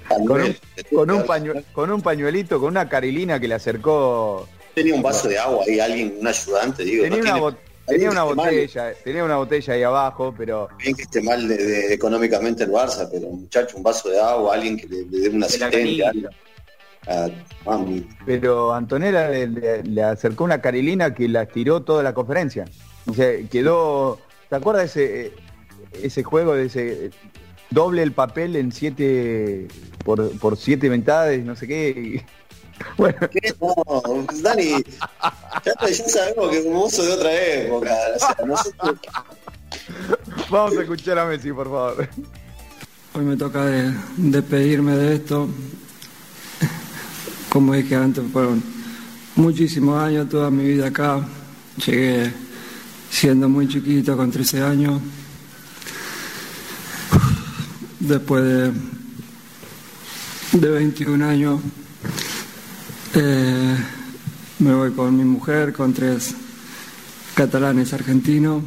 [0.07, 1.25] Con un,
[1.73, 4.47] con, un pañuelito, con una carilina que le acercó.
[4.73, 7.03] Tenía un vaso de agua y alguien, un ayudante, digo.
[7.03, 10.67] Tenía una, Tenía una botella, tenía una botella ahí abajo, pero.
[10.77, 14.75] Bien que esté mal de, económicamente el Barça, pero muchacho, un vaso de agua, alguien
[14.75, 16.11] que le, dé una asistencia.
[18.25, 22.65] pero Antonella le, acercó una carilina que la tiró toda la conferencia.
[23.07, 24.19] O sea, quedó.
[24.49, 25.33] ¿Te acuerdas ese,
[26.01, 27.11] ese juego de ese
[27.69, 29.67] doble el papel en siete
[30.05, 32.25] por, por siete ventadas, no sé qué?
[32.95, 33.17] Bueno.
[33.59, 34.83] No, Dani,
[35.65, 35.73] ya,
[36.07, 37.95] sabemos que vos sos de otra época.
[40.51, 42.07] Vamos a escuchar a Messi, por favor.
[43.15, 43.65] Hoy me toca
[44.15, 45.49] despedirme de, esto.
[47.49, 48.63] Como dije antes, fueron
[49.35, 51.27] muchísimos años, toda mi vida acá.
[51.83, 52.31] Llegué
[53.09, 55.01] siendo muy chiquito, con 13 años.
[57.99, 58.71] Después de,
[60.59, 61.59] de 21 años
[63.15, 63.77] eh,
[64.59, 66.35] me voy con mi mujer, con tres
[67.33, 68.63] catalanes argentinos.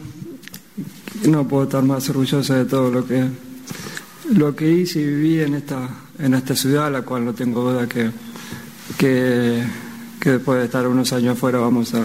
[1.26, 3.28] No puedo estar más orgulloso de todo lo que
[4.34, 7.88] lo que hice y viví en esta en esta ciudad, la cual no tengo duda
[7.88, 8.10] que,
[8.98, 9.64] que,
[10.24, 12.04] después de estar unos años afuera vamos a,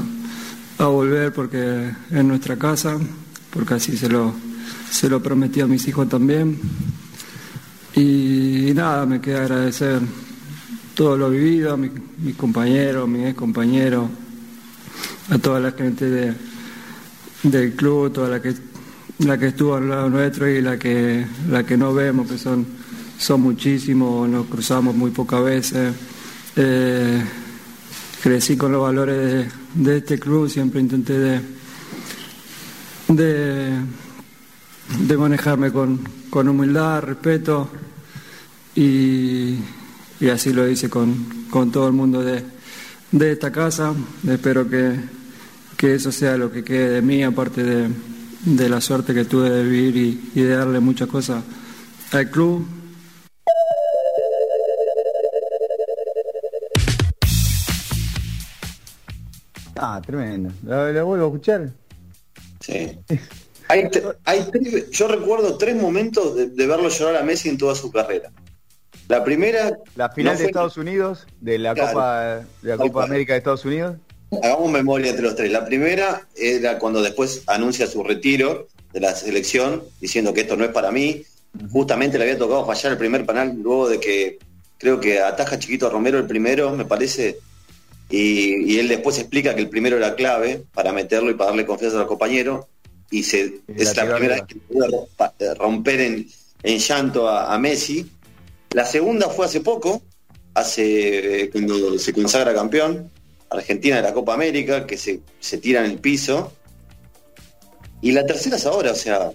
[0.78, 2.98] a volver porque es nuestra casa,
[3.52, 4.34] porque así se lo,
[4.90, 6.60] se lo prometí a mis hijos también.
[7.96, 10.02] Y, nada, me queda agradecer
[10.96, 14.10] todo lo vivido, a mis mi compañeros, mis ex compañeros,
[15.30, 16.34] a toda la gente de,
[17.44, 18.54] del club, toda la que
[19.20, 22.66] la que estuvo al lado nuestro y la que la que no vemos, que son,
[23.18, 25.94] son muchísimos, nos cruzamos muy pocas veces.
[26.58, 27.24] Eh,
[28.26, 31.42] crecí con los valores de, este club, siempre intenté de,
[33.08, 33.78] de,
[35.18, 36.00] manejarme con,
[36.32, 37.70] con humildad, respeto
[38.76, 39.60] y
[40.20, 41.26] y así lo hice con,
[41.72, 42.44] todo el mundo de,
[43.32, 43.94] esta casa.
[44.28, 45.16] Espero que,
[45.82, 50.22] eso sea lo que quede de mí, aparte de, la suerte que tuve de vivir
[50.34, 51.44] y, de darle muchas cosas
[52.12, 52.66] al club.
[59.76, 60.52] Ah, tremendo.
[60.64, 61.70] ¿La, vuelvo a escuchar?
[62.60, 62.98] Sí.
[63.68, 63.90] Hay,
[64.92, 68.32] yo recuerdo tres momentos de, de verlo llorar a Messi en toda su carrera.
[69.08, 69.78] La primera.
[69.96, 73.98] La final de Estados Unidos, de la Copa de la Copa América de Estados Unidos.
[74.42, 75.52] Hagamos memoria entre los tres.
[75.52, 80.66] La primera era cuando después anuncia su retiro de la selección, diciendo que esto no
[80.66, 81.24] es para mí.
[81.72, 84.40] Justamente le había tocado fallar el primer penal luego de que
[84.78, 87.38] creo que ataja Chiquito Romero el primero, me parece.
[88.10, 92.00] Y, él después explica que el primero era clave para meterlo y para darle confianza
[92.00, 92.68] al compañero.
[93.12, 95.08] Y se, es la primera vez que pudo
[95.58, 96.28] romper en,
[96.80, 98.10] llanto a Messi
[98.76, 100.04] la segunda fue hace poco,
[100.54, 103.10] hace eh, cuando se consagra campeón,
[103.50, 105.22] Argentina de la Copa América, que se,
[105.60, 106.52] tira en el piso.
[108.02, 109.32] Y la tercera es ahora, o sea,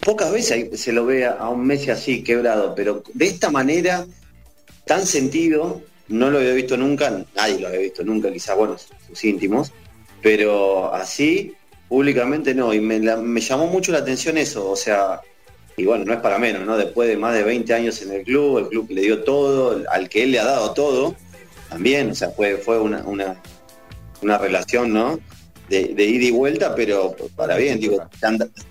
[0.00, 4.06] pocas veces se lo ve a un Messi así quebrado, pero de esta manera,
[4.86, 8.76] tan sentido, no lo había visto nunca, nadie lo había visto nunca, quizás, bueno,
[9.08, 9.72] sus íntimos,
[10.22, 11.54] pero así,
[11.88, 15.20] públicamente no, y me, me llamó mucho la atención eso, o sea,
[15.76, 16.76] y bueno, no es para menos, ¿no?
[16.76, 20.08] Después de más de 20 años en el club, el club le dio todo, al
[20.08, 21.14] que él le ha dado todo,
[21.68, 23.04] también, o sea, fue, fue una,
[24.22, 25.18] una, relación, ¿no?
[25.68, 27.98] De, ida y vuelta, pero para bien, digo,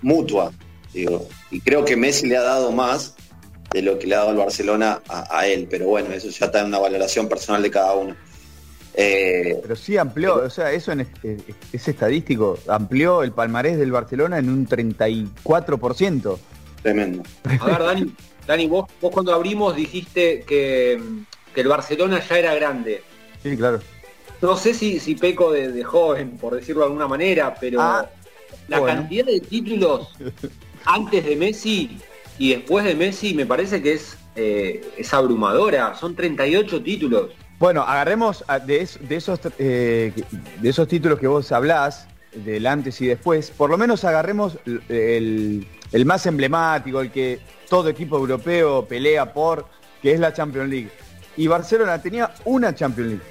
[0.02, 0.52] mutua,
[0.92, 3.15] digo, y creo que Messi le ha dado más
[3.72, 6.60] de lo que le ha dado el Barcelona a, él, pero bueno, eso ya está
[6.60, 8.16] en una valoración personal de cada uno.
[8.94, 11.08] Eh, pero sí amplió, o sea, eso es,
[11.72, 16.38] es estadístico, amplió el palmarés del Barcelona en un 34%.
[16.82, 17.22] Tremendo.
[17.60, 18.12] A ver, Dani,
[18.46, 21.00] Dani vos, vos cuando abrimos dijiste que,
[21.54, 23.02] el Barcelona ya era grande.
[23.42, 23.80] Sí, claro.
[24.42, 28.08] No sé si, si peco de, joven, por decirlo de alguna manera, pero ah,
[28.68, 30.08] la cantidad de títulos
[30.84, 31.98] antes de Messi
[32.38, 35.94] y después de Messi me parece que es, eh, es abrumadora.
[35.94, 37.30] Son 38 títulos.
[37.58, 40.12] Bueno, agarremos de, de, esos, eh,
[40.60, 42.06] de esos títulos que vos hablás,
[42.44, 44.58] del antes y después, por lo menos agarremos
[44.90, 49.66] el, el más emblemático, el que todo equipo europeo pelea por,
[50.02, 50.90] que es la Champions League.
[51.36, 53.24] Y Barcelona tenía una Champions League.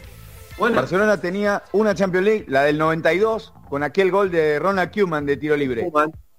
[0.58, 0.78] Bueno.
[0.78, 5.38] Barcelona tenía una Champions League, la del 92, con aquel gol de Ronald Koeman de
[5.38, 5.86] tiro libre.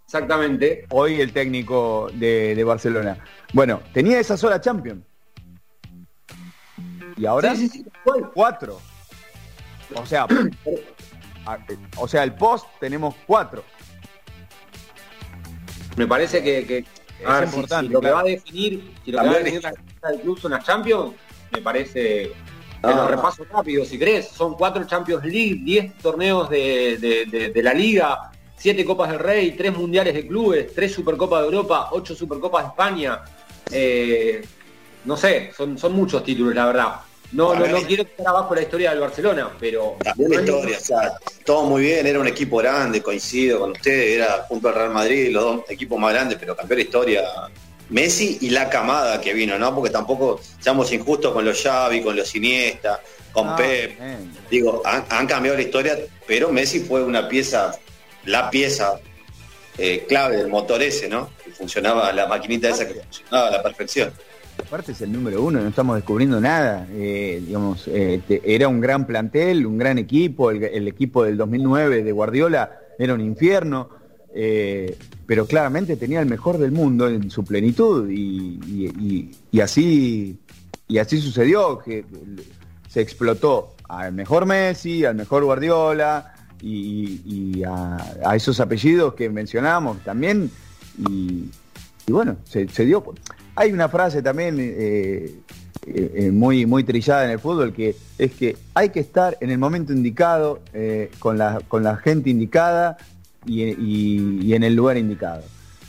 [0.06, 0.86] Exactamente.
[0.90, 3.18] Hoy el técnico de, Barcelona.
[3.52, 5.04] Bueno, tenía esa sola Champions.
[7.16, 8.30] Y ahora Sí, sí, sí, ¿cuál?
[8.32, 8.80] cuatro.
[9.94, 10.26] O sea,
[11.96, 13.64] o sea, el post tenemos cuatro.
[15.96, 16.84] Me parece que, que-
[17.20, 19.62] Es ver, importante, si lo que va a definir, si lo que va a definir
[20.02, 21.14] la del club son las Champions,
[21.52, 22.32] me parece
[22.82, 22.88] Ah.
[22.90, 24.28] Te lo repaso rápido, si querés.
[24.28, 29.18] Son cuatro Champions League, 10 torneos de, de- de- de la Liga, siete Copas del
[29.20, 33.20] Rey, tres Mundiales de Clubes, tres Supercopas de Europa, ocho Supercopas de España.
[33.70, 34.44] Eh,
[35.04, 36.94] no sé, son, son muchos títulos, la verdad.
[37.32, 39.96] No, no, no quiero estar abajo la historia del Barcelona, pero...
[40.02, 41.12] También la historia, o sea,
[41.44, 45.30] todo muy bien, era un equipo grande, coincido con ustedes, era junto al Real Madrid,
[45.32, 47.22] los dos equipos más grandes, pero cambió la historia
[47.88, 49.74] Messi y la camada que vino, ¿no?
[49.74, 53.00] Porque tampoco seamos injustos con los Xavi, con los Iniesta,
[53.32, 53.98] con Ah, Pep.
[54.48, 57.76] Digo, han, han cambiado la historia, pero Messi fue una pieza,
[58.26, 58.98] la pieza
[59.78, 61.30] eh, clave del motor ese, ¿no?
[61.44, 64.10] Que funcionaba, la maquinita esa que funcionaba a la perfección.
[64.58, 66.86] Aparte es el número uno, no estamos descubriendo nada.
[66.92, 71.36] Eh, digamos, eh, te- era un gran plantel, un gran equipo, el, el equipo del
[71.36, 73.90] 2009 de Guardiola era un infierno,
[74.34, 79.60] eh, pero claramente tenía el mejor del mundo en su plenitud y, y- y- y
[79.60, 80.38] así
[80.88, 82.04] y así sucedió que
[82.88, 89.28] se explotó al mejor Messi, al mejor Guardiola y, y a, a esos apellidos que
[89.30, 90.50] mencionamos también
[91.08, 91.44] y,
[92.06, 93.04] y bueno, se, se dio.
[93.54, 95.34] Hay una frase también eh,
[95.86, 99.50] eh, eh, muy, muy trillada en el fútbol que es que hay que estar en
[99.50, 102.96] el momento indicado, eh, con, la, con la gente indicada
[103.46, 105.42] y, y- y en el lugar indicado.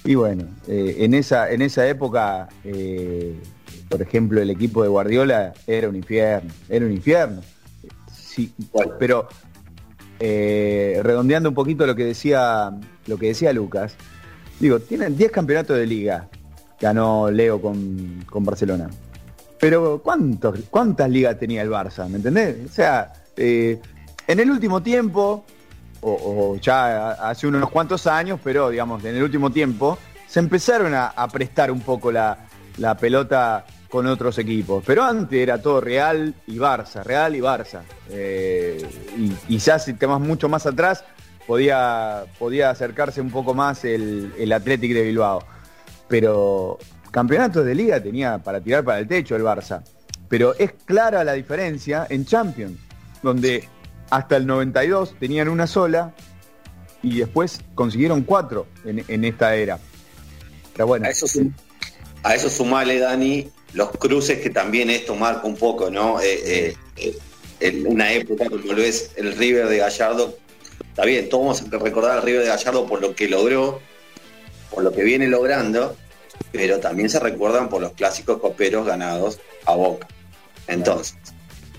[0.04, 2.48] Y bueno, en, esa, en esa época,
[3.90, 7.42] por ejemplo, el equipo de Guardiola era un infierno, era un infierno.
[8.14, 8.54] Sí,
[9.00, 9.28] pero
[10.20, 12.72] eh, redondeando un poquito lo que decía
[13.06, 13.96] lo que decía Lucas,
[14.60, 16.28] digo, tienen 10 campeonatos de liga,
[16.80, 18.90] ganó Leo con, con Barcelona.
[19.60, 22.08] Pero ¿cuántos, ¿cuántas ligas tenía el Barça?
[22.08, 22.58] ¿Me entendés?
[22.66, 23.80] O sea, eh,
[24.28, 25.46] en el último tiempo,
[26.02, 31.08] o, ya hace unos cuantos años, pero digamos, en el último tiempo, se empezaron a,
[31.08, 34.84] a prestar un poco la, la pelota con otros equipos.
[34.86, 37.82] Pero antes era todo Real y Barça, Real y Barça.
[38.10, 38.86] Eh,
[39.48, 41.04] y, ya si te vas mucho más atrás,
[41.46, 45.44] podía, podía acercarse un poco más el, el Athletic de Bilbao.
[46.08, 46.78] Pero
[47.12, 49.84] campeonatos de liga tenía para tirar para el techo el Barça.
[50.30, 52.78] Pero es clara la diferencia en Champions,
[53.24, 53.68] donde
[54.10, 56.14] hasta el 92 tenían una sola
[57.02, 59.80] y después consiguieron cuatro en, en esta era.
[60.74, 61.54] Pero bueno, A eso, sum-
[62.24, 66.20] a eso sumale, Dani, los cruces que también esto marca un poco, ¿no?
[66.22, 67.18] Eh, eh,
[67.60, 70.38] eh, una época, como lo es el River de Gallardo,
[70.90, 73.80] está bien, todos vamos a recordar al River de Gallardo por lo que logró,
[74.72, 75.96] por lo que viene logrando,
[76.52, 80.08] pero también se recuerdan por los clásicos coperos ganados a Boca.
[80.68, 81.16] Entonces,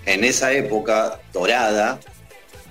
[0.05, 1.99] en esa época dorada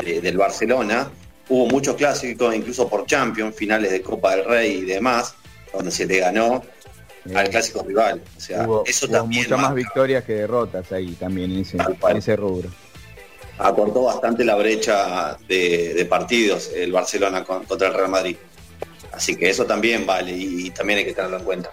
[0.04, 1.10] de- del Barcelona,
[1.48, 5.34] hubo muchos clásicos, incluso por Champions, finales de Copa del Rey y demás,
[5.72, 6.62] donde se le ganó
[7.36, 8.22] al clásico rival.
[8.36, 11.76] O sea, hubo, eso hubo también muchas más victorias que derrotas ahí también en ese,
[11.78, 12.68] en rubro.
[13.58, 18.36] acortó bastante la brecha de, de partidos el Barcelona con- contra el Real Madrid.
[19.12, 21.70] Así que eso también vale y, y también hay que tenerlo en cuenta.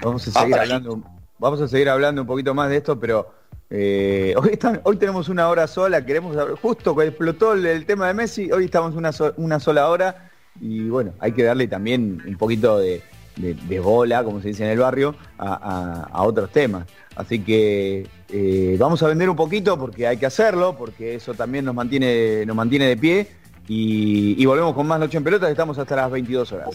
[0.00, 1.02] Vamos a Ah, seguir hablando,
[1.38, 3.32] vamos a seguir hablando un poquito más de esto, pero
[3.70, 8.06] eh, hoy, están- hoy tenemos una hora sola, queremos justo que explotó el, el tema
[8.08, 10.30] de Messi, hoy estamos una, so- una sola hora
[10.60, 13.02] y bueno, hay que darle también un poquito de,
[13.36, 16.86] de- bola, como se dice en el barrio, a, otros temas.
[17.16, 21.64] Así que eh, vamos a vender un poquito porque hay que hacerlo, porque eso también
[21.64, 23.28] nos mantiene, nos mantiene de pie
[23.68, 26.70] y, y volvemos con más Noche en Pelotas, estamos hasta las 22 horas.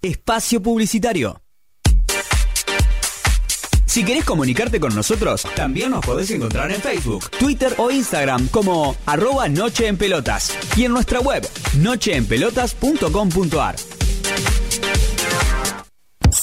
[0.00, 1.40] Espacio Publicitario.
[3.88, 8.94] Si querés comunicarte con nosotros, también nos podés encontrar en Facebook, Twitter o Instagram como
[9.06, 11.48] arroba Noche en Pelotas y en nuestra web
[11.78, 13.76] nocheenpelotas.com.ar.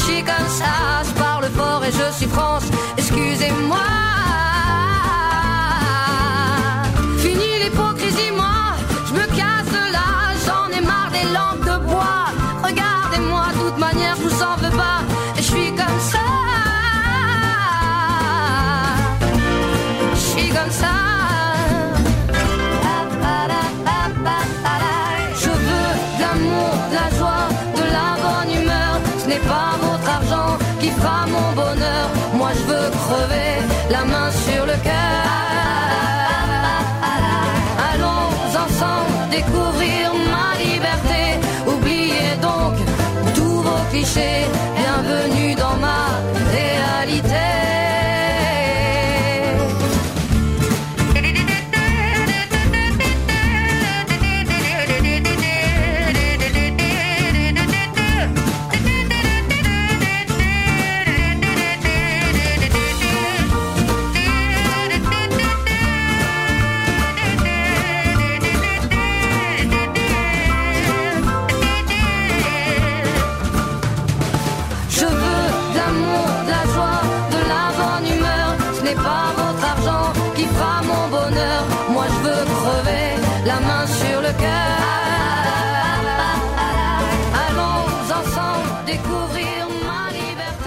[0.00, 1.02] Je suis comme ça.
[1.04, 2.64] Je parle fort et je suis France,
[2.96, 3.78] excusez-moi.
[7.18, 8.59] Fini l'hypocrisie, moi,
[43.90, 44.46] clichés.
[44.76, 45.39] Bienvenue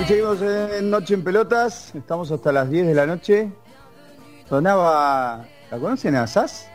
[0.07, 3.49] seguimos en Noche en Pelotas, estamos hasta las 10 de la noche.
[4.49, 6.67] Sonaba, ¿la conocen a Sass?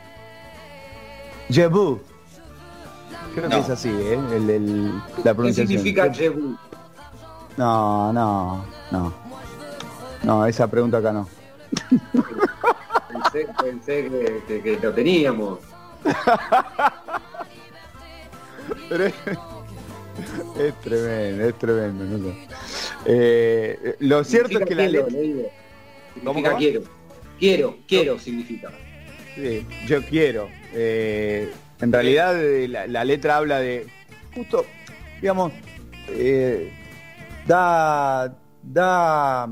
[1.51, 2.01] Jebu.
[3.35, 4.19] Creo que es así, ¿eh?
[4.35, 5.69] El, el- la ¿Qué pronunciación.
[5.69, 6.57] significa Jebu?
[7.57, 9.13] No, no, no.
[10.23, 11.29] No, esa pregunta acá no.
[13.33, 15.59] Pensé, pensé que, que- que lo teníamos.
[18.89, 19.05] Pero
[20.61, 22.35] es, tremendo, es tremendo.
[23.07, 26.57] Eh, lo cierto es que la quiero, letra...
[26.57, 26.83] quiero.
[27.39, 28.71] Quiero, quiero significa.
[29.35, 30.49] Sí, yo quiero.
[30.75, 33.87] Eh, en realidad eh, la, la letra habla de
[34.35, 34.65] justo,
[35.21, 35.53] digamos,
[36.09, 36.73] eh,
[37.47, 39.49] da, da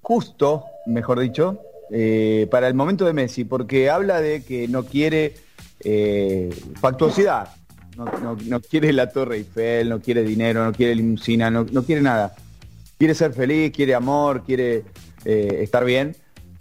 [0.00, 5.34] justo, mejor dicho, eh, para el momento de Messi, porque habla de que no quiere
[5.80, 7.48] eh, factuosidad,
[7.96, 12.00] no, no- quiere la Torre Eiffel, no quiere dinero, no quiere limusina, no, no quiere
[12.02, 12.34] nada.
[12.98, 14.84] Quiere ser feliz, quiere amor, quiere
[15.24, 16.16] eh, estar bien.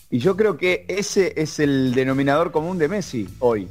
[0.10, 3.68] Y yo creo que ese es el denominador común de Messi hoy.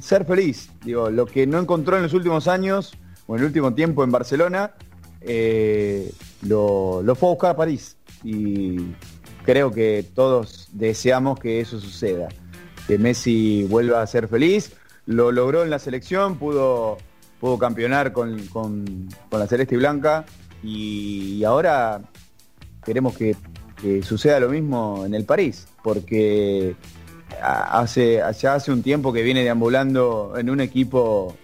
[0.00, 0.70] ser feliz.
[0.84, 2.94] Digo, lo que no encontró en los últimos años
[3.26, 4.72] o en el último tiempo en Barcelona,
[5.20, 6.10] eh,
[6.42, 7.96] lo, lo fue a buscar a París.
[8.24, 8.78] Y
[9.44, 12.28] creo que todos deseamos que eso suceda.
[12.86, 14.72] Que Messi vuelva a ser feliz.
[15.08, 16.98] Lo logró en la selección, pudo,
[17.40, 20.26] pudo campeonar con, con- con la Celeste y Blanca.
[20.62, 22.02] Y, ahora
[22.84, 23.34] queremos que,
[23.80, 26.76] que suceda lo mismo en el París, porque
[27.42, 31.34] hace, ya hace un tiempo que viene deambulando en un equipo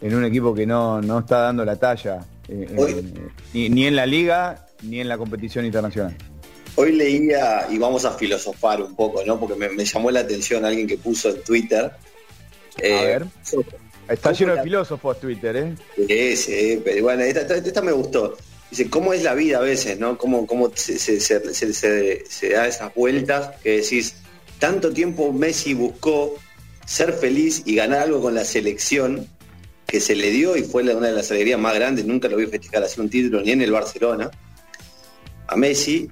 [0.00, 3.04] en un equipo que no, no está dando la talla, eh,
[3.52, 6.16] ni, ni en la liga ni en la competición internacional.
[6.74, 9.38] Hoy leía, y vamos a filosofar un poco, ¿no?
[9.38, 11.92] Porque me, llamó la atención alguien que puso en Twitter.
[12.78, 13.26] A eh, ver.
[14.08, 15.74] Está lleno de filósofos Twitter, ¿eh?
[16.08, 18.36] Sí, sí, pero bueno, esta, me gustó.
[18.70, 20.16] Dice, ¿cómo es la vida a veces, no?
[20.18, 24.16] ¿Cómo, cómo se, se, da esas vueltas que decís,
[24.58, 26.34] tanto tiempo Messi buscó
[26.86, 29.26] ser feliz y ganar algo con la selección
[29.86, 32.46] que se le dio y fue una de las alegrías más grandes, nunca lo vi
[32.46, 34.30] festejar así un título ni en el Barcelona,
[35.46, 36.08] a Messi,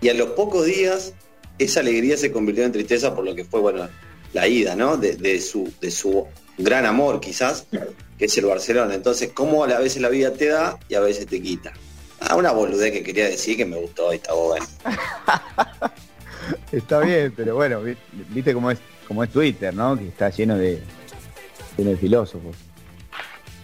[0.00, 1.12] y a los pocos días
[1.58, 3.88] esa alegría se convirtió en tristeza por lo que fue, bueno,
[4.32, 4.96] la ida, ¿no?
[4.96, 6.26] De, su, de su
[6.56, 7.66] gran amor, quizás,
[8.18, 8.94] que es el Barcelona.
[8.94, 11.72] Entonces, cómo a veces la vida te da y a veces te quita.
[12.20, 14.66] Ah, una boludez que quería decir que me gustó y está bueno.
[16.72, 17.80] está bien, pero bueno,
[18.30, 19.96] viste cómo es, cómo es Twitter, ¿no?
[19.96, 20.80] Que está lleno de,
[21.76, 22.56] lleno de filósofos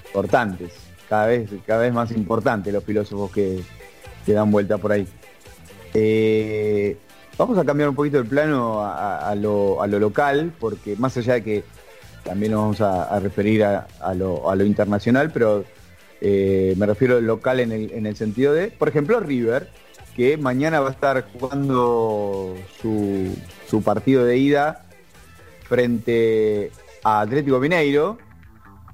[0.07, 0.71] importantes,
[1.09, 3.61] cada vez, cada vez más importantes los filósofos que,
[4.25, 5.09] que dan vuelta por ahí.
[5.93, 6.97] Eh,
[7.39, 11.64] vamos a cambiar un poquito el plano a, lo, local, porque más allá de que
[12.22, 15.64] también nos vamos a, referir a, lo, internacional, pero
[16.20, 19.68] eh, me refiero al local en el, sentido de, por ejemplo, River,
[20.16, 23.37] que mañana va a estar jugando su,
[23.68, 24.85] su partido de ida
[25.64, 26.70] frente
[27.03, 28.18] a Atlético Mineiro.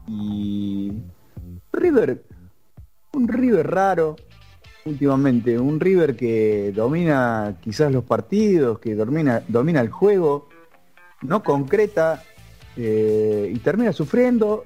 [0.09, 0.93] Y
[1.73, 2.25] River,
[3.13, 4.17] un River raro,
[4.85, 5.59] últimamente.
[5.59, 10.49] Un River que domina quizás los partidos, que domina, domina el juego,
[11.23, 12.23] no concreta
[12.77, 14.65] eh, y termina sufriendo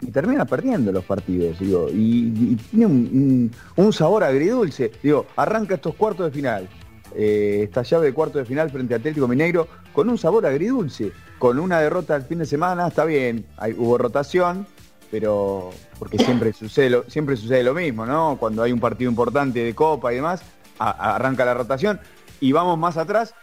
[0.00, 4.90] y termina perdiendo los partidos, digo, y, tiene un, sabor agridulce.
[5.00, 6.68] Digo, arranca estos cuartos de final,
[7.14, 11.12] eh, esta llave de cuartos de final frente a Atlético Mineiro, con un sabor agridulce,
[11.38, 14.66] con una derrota el fin de semana, está bien, hay, hubo rotación,
[15.12, 18.38] pero porque siempre sucede, lo, siempre sucede lo mismo, ¿no?
[18.40, 20.40] Cuando hay un partido importante de Copa y demás,
[20.78, 22.00] arranca la rotación
[22.40, 23.34] y vamos más atrás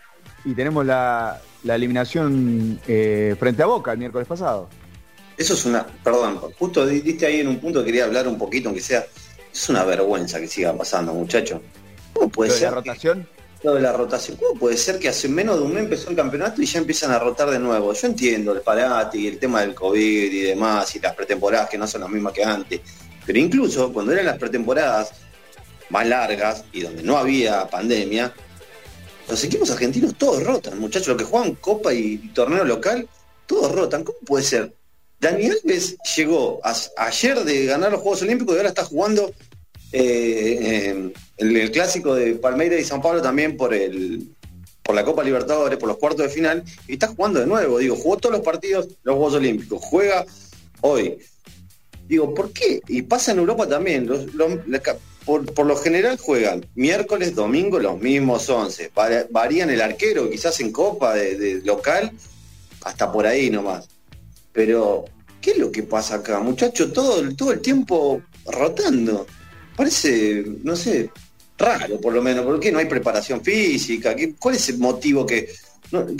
[0.43, 4.67] y tenemos la, eliminación eh, frente a Boca el miércoles pasado.
[5.38, 8.82] Eso es una, perdón, justo diste ahí en un punto, quería hablar un poquito, aunque
[8.82, 9.05] sea,
[9.53, 11.61] es una vergüenza que siga pasando, muchachos.
[12.13, 12.72] ¿Cómo puede ser?
[12.72, 13.28] La rotación?
[13.62, 14.38] De la rotación.
[14.38, 17.12] ¿Cómo puede ser que hace menos de un mes empezó el campeonato y ya empiezan
[17.12, 17.93] a rotar de nuevo?
[17.93, 21.78] Yo entiendo el parate y el tema del COVID y demás, y las pretemporadas que
[21.78, 22.80] no son las mismas que antes.
[23.26, 25.12] Pero incluso cuando eran las pretemporadas
[25.89, 28.34] más largas y donde no había pandemia,
[29.28, 31.10] los equipos argentinos todos rotan, muchachos.
[31.10, 33.07] Los que juegan Copa y, torneo local,
[33.45, 34.03] todos rotan.
[34.03, 34.74] ¿Cómo puede ser?
[35.20, 36.62] Daniel Alves llegó
[36.95, 39.34] ayer de ganar los Juegos Olímpicos y ahora está jugando
[39.91, 44.29] eh, el, clásico de Palmeiras y San Pablo también por el
[44.89, 47.77] por la Copa Libertadores, por los cuartos de final, y está jugando de nuevo.
[47.77, 50.25] Digo, jugó todos los partidos los Juegos Olímpicos, juega
[50.81, 51.19] hoy.
[52.07, 52.81] Digo, ¿por qué?
[52.87, 54.09] Y pasa en Europa también.
[55.25, 58.91] por, lo general juegan miércoles, domingo los mismos 11.
[59.29, 62.11] Varían el arquero, quizás en Copa de, local,
[62.83, 63.89] hasta por ahí nomás.
[64.53, 65.05] Pero,
[65.39, 66.91] ¿qué es lo que pasa acá, muchachos?
[66.93, 69.27] Todo, todo el tiempo rotando
[69.80, 71.09] parece, no sé,
[71.57, 74.13] raro por lo menos, ¿por qué no hay preparación física?
[74.38, 75.47] ¿Cuál es el motivo que,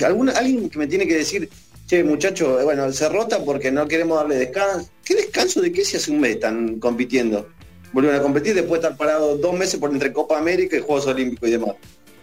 [0.06, 1.50] alguna, alguien que me tiene que decir,
[1.86, 4.90] che, muchacho, eh, bueno, se rota porque no queremos darle descanso?
[5.04, 7.50] ¿Qué descanso de qué si hace un mes están compitiendo?
[7.92, 11.08] Vuelven a competir después de estar parados dos meses por entre Copa América y Juegos
[11.08, 11.76] Olímpicos y demás.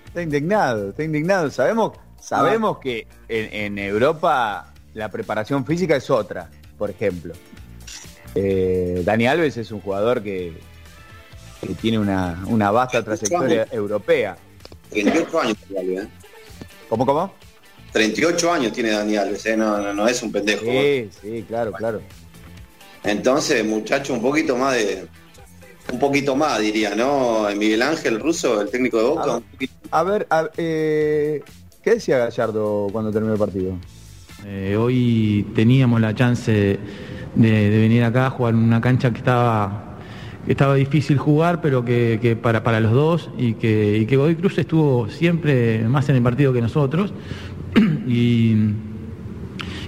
[0.06, 1.50] Está indignado, está indignado.
[1.50, 7.34] Sabemos, sabemos que en, Europa la preparación física es otra, por ejemplo.
[8.34, 10.54] Eh, Dani Alves es un jugador que,
[11.66, 14.36] que tiene una, una vasta trayectoria europea.
[14.90, 16.08] 38 años, ¿eh?
[16.88, 17.32] ¿Cómo, cómo?
[17.92, 19.56] 38 años tiene Dani Alves, ¿eh?
[19.56, 20.64] no, no, es un pendejo.
[20.64, 22.00] Sí, sí, claro, claro.
[23.04, 25.06] Entonces, muchacho, un poquito más de.
[25.92, 27.46] Un poquito más, diría, ¿no?
[27.56, 29.40] Miguel Ángel Russo, el técnico de Boca.
[29.92, 31.42] A ver, eh,
[31.82, 33.78] ¿qué decía Gallardo cuando terminó el partido?
[34.44, 36.78] Eh, hoy teníamos la chance de,
[37.36, 39.85] de, venir acá a jugar en una cancha que estaba
[40.46, 44.58] estaba difícil jugar, pero que, para, para, los dos y que, y que Godoy Cruz
[44.58, 47.12] estuvo siempre más en el partido que nosotros.
[48.06, 48.54] y,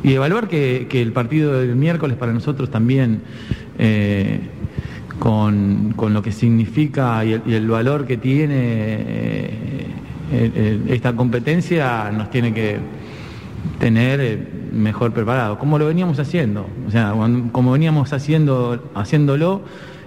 [0.02, 3.22] y evaluar que, el partido del miércoles para nosotros también,
[3.78, 4.40] eh,
[5.18, 8.56] con, lo que significa y el, valor que tiene
[10.32, 12.78] eh, esta competencia, nos tiene que
[13.80, 14.38] tener eh,
[14.72, 17.14] mejor preparado, como lo veníamos haciendo, o sea,
[17.52, 19.62] como veníamos haciendo, haciéndolo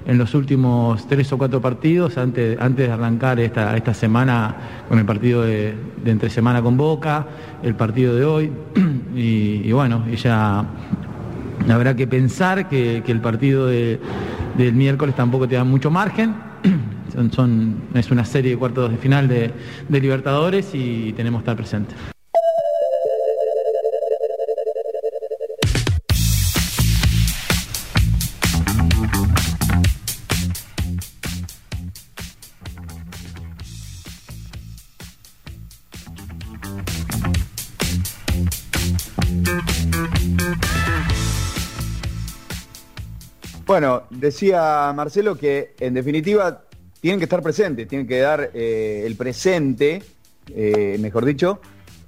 [0.06, 4.56] en los últimos tres o cuatro partidos antes, antes de arrancar esta, esta semana
[4.90, 5.76] con el partido de,
[6.06, 7.28] entre semana con Boca,
[7.64, 8.52] el partido de hoy.
[9.14, 10.66] Y, bueno, y ya
[11.70, 14.00] habrá que pensar que, el partido del
[14.74, 16.34] miércoles tampoco te da mucho margen.
[17.32, 19.52] Son, es una serie de cuartos de final de,
[19.90, 22.21] de Libertadores y tenemos que estar presentes.
[43.72, 46.64] Bueno, decía Marcelo que en definitiva
[47.00, 50.04] tienen que estar presentes, tienen que dar eh, el presente,
[50.54, 51.62] eh, mejor dicho,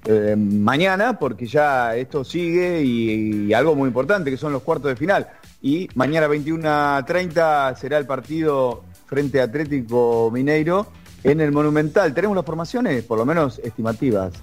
[0.04, 4.96] eh, mañana, porque ya esto sigue y, algo muy importante, que son los cuartos de
[4.96, 5.26] final.
[5.62, 10.88] Y mañana 21.30 será el partido frente a Atlético Mineiro
[11.22, 12.12] en el Monumental.
[12.12, 14.34] ¿Tenemos las formaciones, por lo menos estimativas?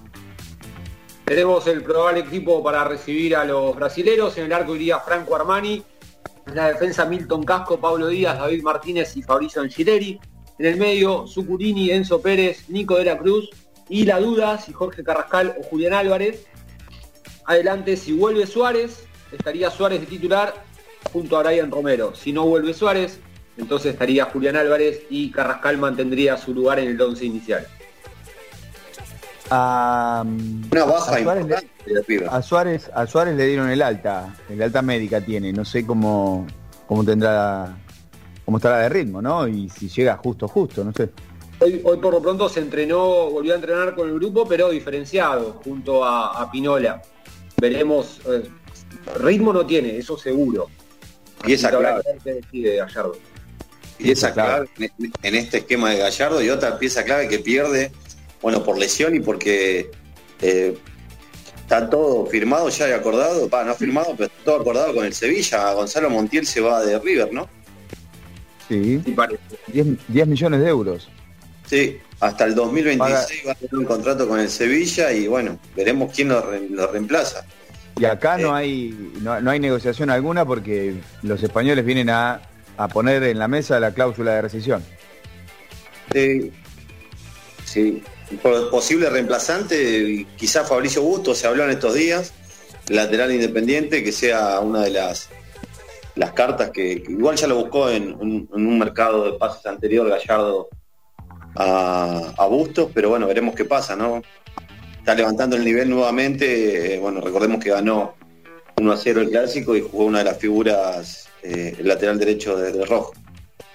[1.24, 4.36] Tenemos el probable equipo para recibir a los brasileros.
[4.38, 5.84] En el arco iría Franco Armani,
[6.46, 10.20] la defensa Milton Casco, Pablo Díaz, David Martínez y Fabricio Angileri.
[10.58, 13.50] En el medio, Sucurini, Enzo Pérez, Nico de la Cruz
[13.88, 16.46] y la duda si Jorge Carrascal o Julián Álvarez.
[17.46, 20.54] Adelante, si vuelve Suárez, estaría Suárez de titular
[21.12, 22.14] junto a Brian Romero.
[22.14, 23.20] Si no vuelve Suárez,
[23.56, 27.66] entonces estaría Julián Álvarez y Carrascal mantendría su lugar en el 11 inicial.
[29.54, 30.24] A,
[32.42, 36.46] Suárez, a, Suárez, le dieron el alta, el alta médica tiene, no sé cómo,
[36.86, 37.76] cómo tendrá,
[38.46, 39.46] cómo estará de ritmo, ¿no?
[39.46, 41.10] Y si llega justo, justo, no sé.
[41.60, 46.02] Hoy, por lo pronto se entrenó, volvió a entrenar con el grupo, pero diferenciado, junto
[46.02, 47.02] a, Pinola.
[47.60, 48.48] Veremos, eh,
[49.16, 50.68] ritmo no tiene, eso seguro.
[51.46, 52.02] Y esa clave.
[53.98, 54.70] Y esa clave
[55.22, 57.92] en este esquema de Gallardo y otra pieza clave que pierde
[58.42, 59.90] bueno, por lesión y porque
[60.40, 60.76] eh,
[61.56, 65.72] está todo firmado ya y acordado, va, no firmado, pero todo acordado con el Sevilla.
[65.72, 67.48] Gonzalo Montiel se va de River, ¿no?
[68.68, 69.02] Sí,
[69.68, 71.08] 10, millones de euros.
[71.66, 76.12] Sí, hasta el 2026 va a tener un contrato con el Sevilla y bueno, veremos
[76.14, 76.42] quién lo,
[76.90, 77.44] reemplaza.
[77.98, 82.40] Y acá no, eh, hay, no, hay negociación alguna porque los españoles vienen a,
[82.92, 84.82] poner en la mesa la cláusula de rescisión.
[86.12, 86.50] Sí,
[87.64, 88.02] sí,
[88.38, 92.32] posible reemplazante, quizás Fabricio Busto se habló en estos días,
[92.88, 95.28] lateral independiente, que sea una de las
[96.14, 100.68] las cartas que, igual ya lo buscó en, un mercado de pases anterior Gallardo
[101.54, 104.22] a, Bustos, pero bueno, veremos qué pasa, ¿no?
[104.98, 108.14] Está levantando el nivel nuevamente, bueno, recordemos que ganó
[108.78, 112.56] 1 a 0 el clásico y jugó una de las figuras, eh, el lateral derecho
[112.56, 113.12] de, Rojo.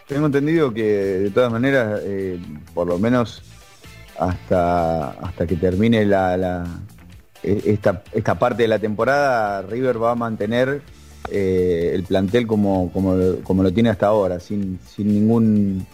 [0.08, 2.40] Tengo entendido que de todas maneras, eh,
[2.74, 3.42] por lo menos
[4.20, 6.66] hasta, hasta que termine la,
[7.44, 10.82] e, esta, esta, parte de la temporada, River va a mantener
[11.30, 15.86] eh, el plantel como, como, lo tiene hasta ahora, sin, sin, ningún,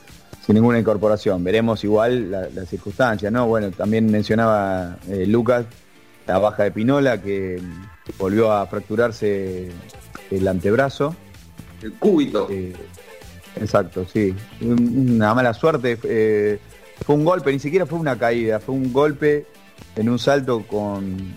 [0.45, 1.43] sin ninguna incorporación.
[1.43, 3.47] Veremos igual las circunstancias, ¿no?
[3.47, 5.65] Bueno, también mencionaba eh, Lucas
[6.25, 7.61] la baja de Pinola, que
[8.17, 9.69] volvió a fracturarse
[10.31, 11.15] el antebrazo.
[11.81, 12.47] El cúbito.
[12.49, 12.73] Eh,
[13.59, 14.33] exacto, sí.
[14.61, 15.97] Una mala suerte
[17.05, 19.45] fue un golpe, ni siquiera fue una caída, fue un golpe
[19.95, 21.33] en un salto con,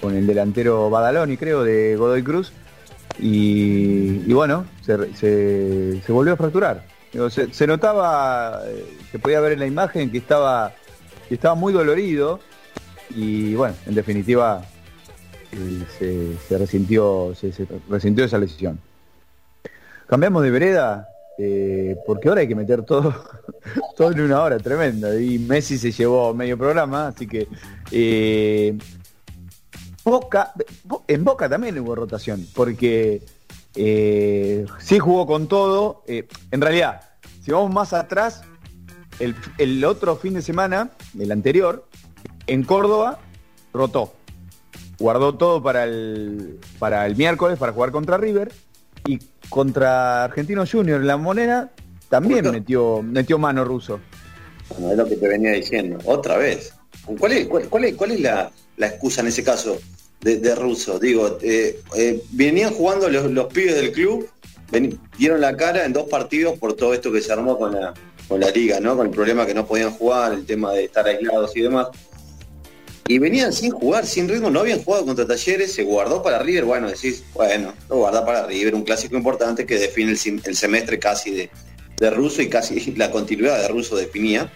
[0.00, 2.52] con el delantero Badaloni, creo, de Godoy Cruz.
[3.18, 6.84] Y, bueno, se, volvió a fracturar.
[7.30, 8.62] Se, notaba,
[9.10, 10.72] se podía ver en la imagen que estaba,
[11.28, 12.40] que estaba muy dolorido
[13.10, 14.62] y bueno, en definitiva
[16.00, 17.52] eh, se, resintió, se,
[17.88, 18.80] resintió esa lesión.
[20.06, 23.14] Cambiamos de vereda, eh, porque ahora hay que meter todo,
[23.96, 25.18] todo en una hora, tremenda.
[25.20, 27.48] Y Messi se llevó medio programa, así que
[27.90, 28.76] eh,
[30.04, 30.52] Boca,
[31.06, 33.22] en Boca también hubo rotación, porque
[33.74, 36.02] eh, sí jugó con todo.
[36.06, 37.02] en realidad,
[37.42, 38.42] si vamos más atrás,
[39.58, 41.86] el, otro fin de semana, el anterior,
[42.46, 43.18] en Córdoba,
[43.72, 44.14] rotó.
[44.98, 48.52] Guardó todo para el, para el miércoles para jugar contra River
[49.06, 49.18] y
[49.50, 51.70] contra Argentino Junior en la moneda
[52.08, 54.00] también metió, metió mano ruso.
[54.70, 55.98] Bueno, es lo que te venía diciendo.
[56.04, 56.72] Otra vez.
[57.18, 59.78] ¿Cuál es, cuál, es, cuál es la, excusa en ese caso
[60.20, 60.98] de, ruso?
[60.98, 64.28] Digo, eh, eh, venían jugando los, pibes del club,
[65.18, 67.94] dieron la cara en dos partidos por todo esto que se armó con la,
[68.28, 68.96] con la liga, ¿no?
[68.96, 71.88] Con el problema que no podían jugar, el tema de estar aislados y demás
[73.10, 76.64] y venían sin jugar, sin ritmo, no habían jugado contra Talleres, se guardó para River,
[76.64, 80.16] bueno, decís, bueno, lo guarda para River, un clásico importante que define el,
[80.56, 81.50] semestre casi de,
[81.96, 84.52] de Russo y casi la continuidad de Russo definía.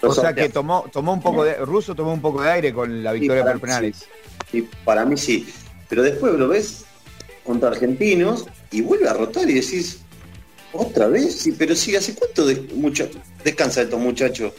[0.00, 1.56] O sea que tomó, tomó un poco de.
[1.56, 4.06] Russo tomó un poco de aire con la victoria por penales.
[4.50, 5.46] Sí, para mí sí.
[5.86, 6.86] Pero después lo ves
[7.44, 10.00] contra argentinos y vuelve a rotar y decís,
[10.72, 11.40] ¿otra vez?
[11.40, 13.06] Sí, pero sí, ¿hace cuánto de, mucho,
[13.44, 14.54] descansa estos muchachos?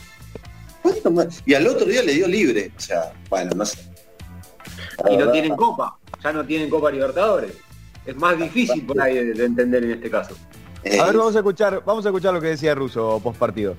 [0.81, 1.41] ¿Cuánto más?
[1.45, 2.71] Y al otro día le dio libre.
[2.75, 3.79] O sea, bueno, no sé.
[5.09, 7.53] y no tienen copa, ya no tienen copa Libertadores.
[8.05, 10.35] Es más difícil por ahí de, entender en este caso.
[10.99, 13.75] a ver, vamos a escuchar, vamos a escuchar lo que decía Russo post partido.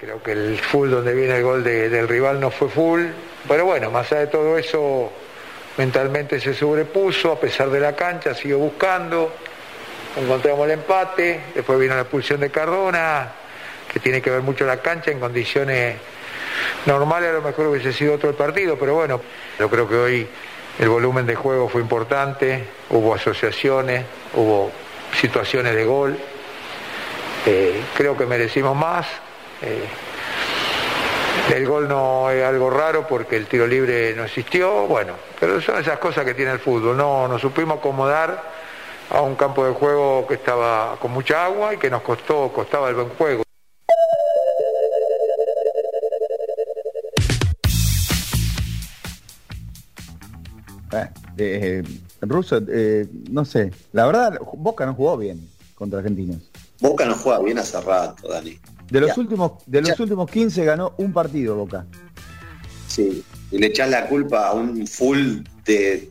[0.00, 3.06] Creo que el full donde viene el gol del rival no fue full,
[3.48, 5.10] pero bueno, más allá de todo eso,
[5.78, 9.32] mentalmente se sobrepuso, a pesar de la cancha, siguió buscando,
[10.20, 13.32] encontramos el empate, después vino la expulsión de Cardona,
[13.90, 15.96] que tiene que ver mucho la cancha, en condiciones
[16.86, 19.20] normales a lo mejor hubiese sido otro el partido, pero bueno,
[19.58, 20.28] yo creo que hoy
[20.78, 24.70] el volumen de juego fue importante, hubo asociaciones, hubo
[25.20, 26.18] situaciones de gol,
[27.46, 29.06] eh, creo que merecimos más.
[29.62, 29.84] Eh,
[31.54, 35.78] el gol no es algo raro porque el tiro libre no existió, bueno, pero son
[35.78, 38.42] esas cosas que tiene el fútbol, no nos supimos acomodar
[39.10, 42.88] a un campo de juego que estaba con mucha agua y que nos costó, costaba
[42.88, 43.43] el buen juego.
[51.02, 51.82] Eh, eh,
[52.20, 56.50] Russo, eh, no sé, la verdad, Boca no jugó bien contra Argentinos.
[56.80, 58.58] Boca no juega bien hace rato, Dani.
[58.90, 61.86] De los últimos, de los últimos 15 ganó un partido Boca.
[62.88, 66.10] Sí, y le echás la culpa a un full de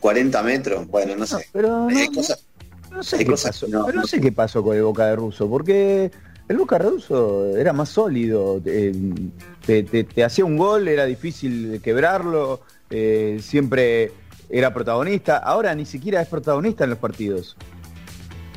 [0.00, 1.48] 40 metros, bueno, no sé.
[1.52, 5.48] pero no, sé qué pasó, pero no sé qué pasó con el Boca de Russo,
[5.48, 6.10] porque
[6.48, 12.60] el Boca de Russo era más sólido, te, hacía un gol, era difícil quebrarlo,
[12.90, 14.12] eh, siempre
[14.54, 17.56] era protagonista, ahora ni siquiera es protagonista en los partidos.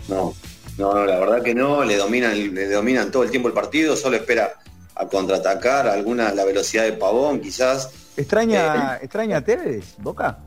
[0.07, 0.35] No,
[0.77, 3.95] no, no, la verdad que no, le dominan, le dominan todo el tiempo el partido,
[3.95, 4.53] solo espera
[4.93, 7.89] a contraatacar, alguna la velocidad de Pavón quizás.
[8.15, 10.37] ¿Extraña, eh, ¿extraña a Tevez, Boca?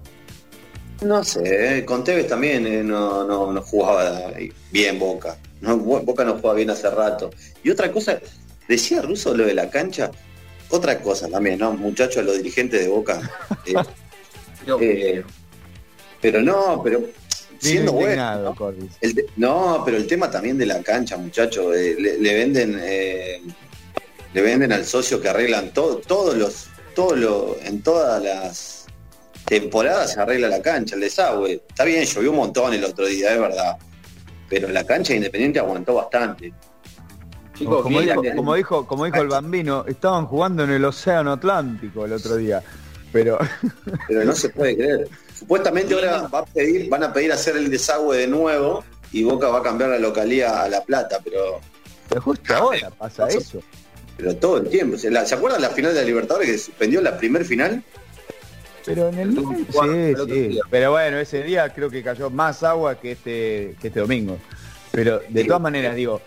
[1.02, 4.32] No sé, con Tevez también eh, no, no, jugaba
[4.70, 5.36] bien Boca.
[5.62, 7.30] No, Boca no juega bien hace rato.
[7.64, 8.20] Y otra cosa,
[8.68, 10.12] decía Russo lo de la cancha,
[10.68, 11.72] otra cosa también, ¿no?
[11.72, 13.20] Muchachos, los dirigentes de Boca.
[14.80, 15.24] Eh,
[16.20, 17.02] pero no, pero
[17.58, 18.54] siendo bueno.
[19.36, 19.82] ¿no?
[19.84, 23.42] pero el tema también de la cancha, muchachos, eh, le, venden eh,
[24.32, 28.86] le venden al socio que arreglan todo, todos los, todo lo, en todas las
[29.44, 31.62] temporadas se arregla la cancha, el desagüe.
[31.68, 33.76] Está bien, llovió un montón el otro día, es verdad.
[34.48, 36.52] Pero la cancha Independiente aguantó bastante.
[37.58, 38.00] como,
[38.54, 42.62] dijo, como, dijo, el bambino, estaban jugando en el Océano Atlántico el otro día.
[43.12, 43.38] Pero...
[44.06, 45.08] pero no se puede creer.
[45.40, 49.48] Supuestamente ahora va a pedir, van a pedir hacer el desagüe de nuevo y Boca
[49.48, 51.60] va a cambiar la localía a La Plata, pero...
[52.10, 53.62] Pero justo ahora pasa eso.
[54.18, 54.98] Pero todo el tiempo.
[54.98, 57.82] ¿Se, acuerdan la final de la Libertadores que suspendió la primer final?
[58.84, 60.60] Pero en el sí, sí.
[60.70, 64.36] Pero bueno, ese día creo que cayó más agua que este, que este domingo.
[64.92, 66.20] Pero de todas maneras, digo,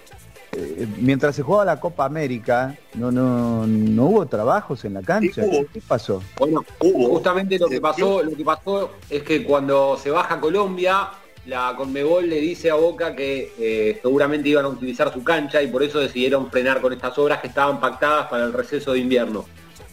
[0.56, 5.44] eh, mientras se jugaba la Copa América, no, no, no hubo trabajos en la cancha.
[5.74, 6.22] ¿Qué pasó?
[6.38, 7.10] Bueno, hubo.
[7.10, 11.10] Justamente lo que pasó, lo que pasó es que cuando se baja Colombia,
[11.46, 15.68] la Conmebol le dice a Boca que eh, seguramente iban a utilizar su cancha y
[15.68, 19.46] por eso decidieron frenar con estas obras que estaban pactadas para el receso de invierno.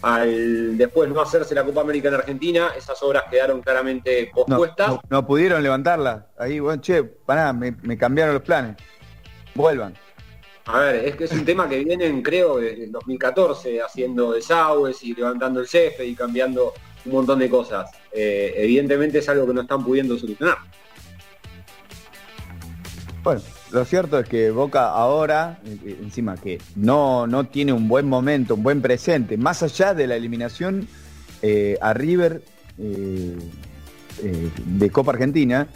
[0.03, 4.99] Al después no hacerse la Copa América en Argentina, esas obras quedaron claramente pospuestas.
[5.11, 6.29] No, pudieron levantarla.
[6.39, 8.77] Ahí, bueno, che, para me, me cambiaron los planes.
[9.55, 9.95] Vuelvan.
[10.67, 15.03] A ver, es que es un tema que vienen, creo, desde el 2014, haciendo desagües
[15.03, 16.75] y levantando el césped y cambiando
[17.07, 17.91] un montón de cosas.
[18.13, 20.59] Eh, evidentemente es algo que no están pudiendo solucionar.
[23.23, 23.41] Bueno,
[23.71, 28.55] lo cierto es que Boca ahora, eh, encima que no, no tiene un buen momento,
[28.55, 30.89] un buen presente, más allá de la eliminación
[31.43, 32.43] eh, a River
[32.77, 33.37] de
[34.91, 35.69] Copa Argentina,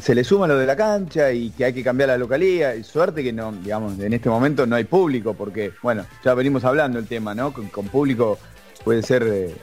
[0.00, 2.74] se le suma lo de la cancha y que hay que cambiar la localía.
[2.74, 6.64] Y suerte que no, digamos, en este momento no hay público, porque, bueno, ya venimos
[6.64, 7.52] hablando el tema, ¿no?
[7.52, 8.38] Con, público
[8.84, 9.54] puede ser, eh,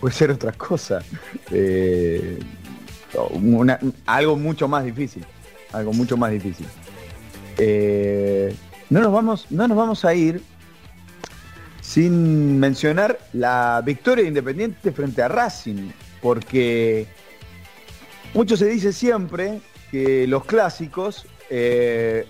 [0.00, 1.00] puede ser otra cosa.
[1.50, 2.38] Eh,
[4.06, 5.24] algo mucho más difícil.
[5.72, 6.66] Algo mucho más difícil.
[7.58, 8.54] Eh,
[8.90, 10.42] no, nos vamos, no nos vamos a ir
[11.80, 17.06] sin mencionar la victoria Independiente frente a Racing, porque
[18.34, 19.60] mucho se dice siempre
[19.90, 22.26] que los clásicos eh,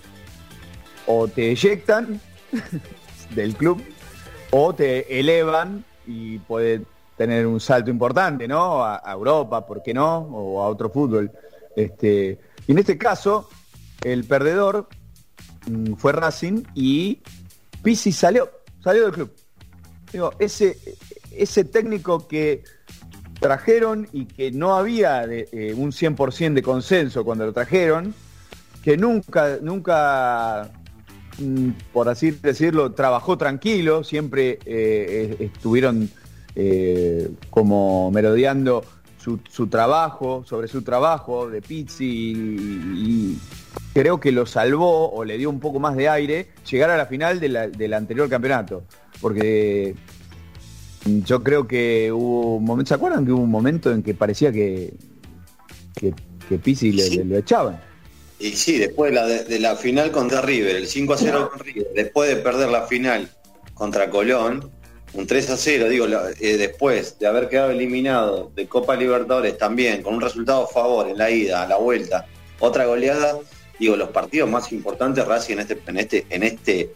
[1.07, 2.21] o te eyectan
[3.35, 3.83] del club
[4.51, 6.83] o te elevan y puede
[7.17, 8.85] tener un salto importante, ¿no?
[8.85, 10.19] A, Europa, ¿por qué no?
[10.19, 11.33] O a otro fútbol.
[11.75, 13.49] Este, y en este caso,
[14.03, 14.89] el perdedor
[15.67, 17.23] mm, fue Racing y
[17.83, 18.51] Pizzi salió,
[18.83, 19.33] salió del club.
[20.13, 20.77] Digo, ese,
[21.33, 22.63] ese técnico que
[23.45, 28.15] trajeron y que no había de, eh, un 100% de consenso cuando lo trajeron,
[28.83, 30.71] que nunca, nunca,
[31.39, 36.09] mm, por así decirlo, trabajó tranquilo, siempre eh, estuvieron
[36.57, 38.83] eh, como merodeando
[39.19, 43.39] su, su, trabajo, sobre su trabajo de Pizzi y,
[43.93, 47.05] creo que lo salvó o le dio un poco más de aire llegar a la
[47.05, 48.85] final de del anterior campeonato.
[49.21, 49.95] Porque
[51.05, 54.51] yo creo que hubo un momento, ¿se acuerdan que hubo un momento en que parecía
[54.53, 54.93] que,
[55.95, 56.15] que,
[56.49, 57.17] que Pizzi le, Sí.
[57.19, 57.81] le- lo echaban?
[58.39, 61.61] Y sí, después de la, de la final contra River, el 5 a 0 con
[61.61, 63.31] River, después de perder la final
[63.75, 64.71] contra Colón,
[65.15, 66.07] un 3 a 0, digo,
[66.41, 71.09] eh, después de haber quedado eliminado de Copa Libertadores también, con un resultado a favor
[71.09, 72.27] en la ida, a la vuelta,
[72.59, 73.39] otra goleada,
[73.79, 76.95] digo, los partidos más importantes Racing en este, en este, en este,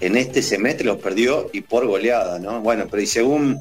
[0.00, 2.60] en este semestre los perdió y por goleada, ¿no?
[2.60, 3.58] Bueno, pero y según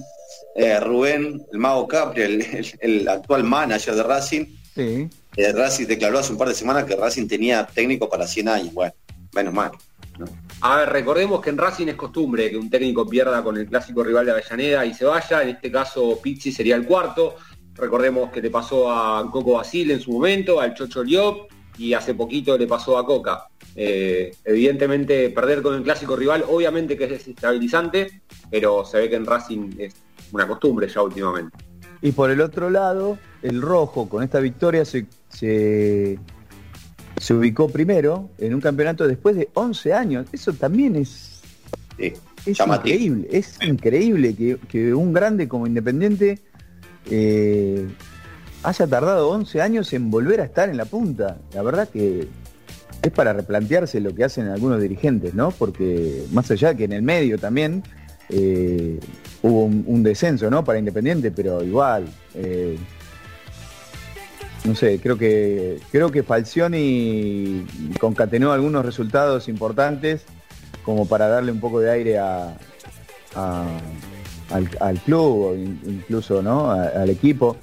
[0.56, 5.08] eh, Rubén, el Mago Capri, el- el- el actual manager de Racing, Sí.
[5.38, 8.74] eh, Racing declaró hace un par de semanas que Racing tenía técnico para 100 años.
[8.74, 8.94] Bueno,
[9.34, 9.72] menos mal.
[10.62, 14.04] A ver, recordemos que en Racing es costumbre que un técnico pierda con el clásico
[14.04, 15.44] rival de Avellaneda y se vaya.
[15.44, 17.36] En este caso, Pizzi sería el cuarto.
[17.76, 22.14] Recordemos que le pasó a Coco Basil en su momento, al Chocho Liop y hace
[22.16, 23.48] poquito le pasó a Coca.
[23.82, 28.22] Eh, evidentemente, perder con el clásico rival, obviamente que es desestabilizante,
[28.52, 29.96] pero se ve que en Racing es
[30.34, 31.58] una costumbre ya últimamente.
[32.02, 36.20] Y por el otro lado, el rojo con esta victoria se, se,
[37.22, 40.28] se ubicó primero en un campeonato después de 11 años.
[40.34, 41.42] Eso también es,
[41.98, 42.12] Sí,
[42.46, 42.96] es llamativo.
[42.96, 43.28] increíble.
[43.32, 46.40] Es increíble que, que un grande como Independiente
[47.10, 47.88] eh,
[48.64, 51.38] haya tardado 11 años en volver a estar en la punta.
[51.54, 52.28] La verdad que
[53.02, 55.52] es para replantearse lo que hacen algunos dirigentes, ¿no?
[55.52, 57.84] Porque más allá que en el medio también
[58.30, 59.00] eh,
[59.42, 60.64] hubo un, descenso, ¿no?
[60.64, 62.06] Para Independiente, pero igual.
[62.36, 62.78] eh,
[64.66, 67.66] no sé, creo que creo que Falcioni
[67.98, 70.26] concatenó algunos resultados importantes
[70.84, 72.58] como para darle un poco de aire a,
[73.36, 76.72] al, al club, incluso ¿no?
[76.72, 77.56] Al equipo,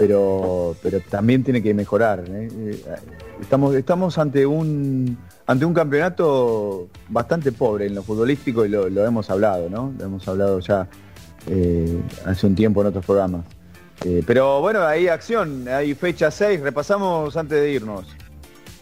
[0.00, 2.24] pero, pero también tiene que mejorar.
[2.26, 2.48] ¿eh?
[2.50, 2.82] Eh,
[3.38, 9.28] Estamos, estamos ante un ante un campeonato bastante pobre en lo futbolístico y lo, hemos
[9.28, 9.92] hablado, ¿no?
[9.98, 10.88] Lo hemos hablado ya
[11.48, 13.44] eh, hace un tiempo en otros programas.
[14.26, 18.06] Pero bueno, hay acción, hay fecha 6, repasamos antes de irnos.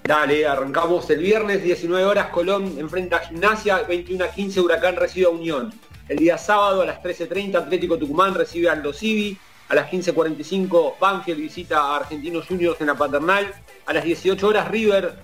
[0.05, 5.27] Dale, arrancamos el viernes, 19 horas, Colón enfrenta a Gimnasia, 21 a 15, Huracán recibe
[5.27, 5.73] a Unión.
[6.09, 9.37] El día sábado a las 13.30, Atlético Tucumán recibe a Aldo Civi.
[9.69, 13.53] A las 15.45, Banfield visita a Argentinos Juniors en la Paternal.
[13.87, 15.15] A las 18 horas, River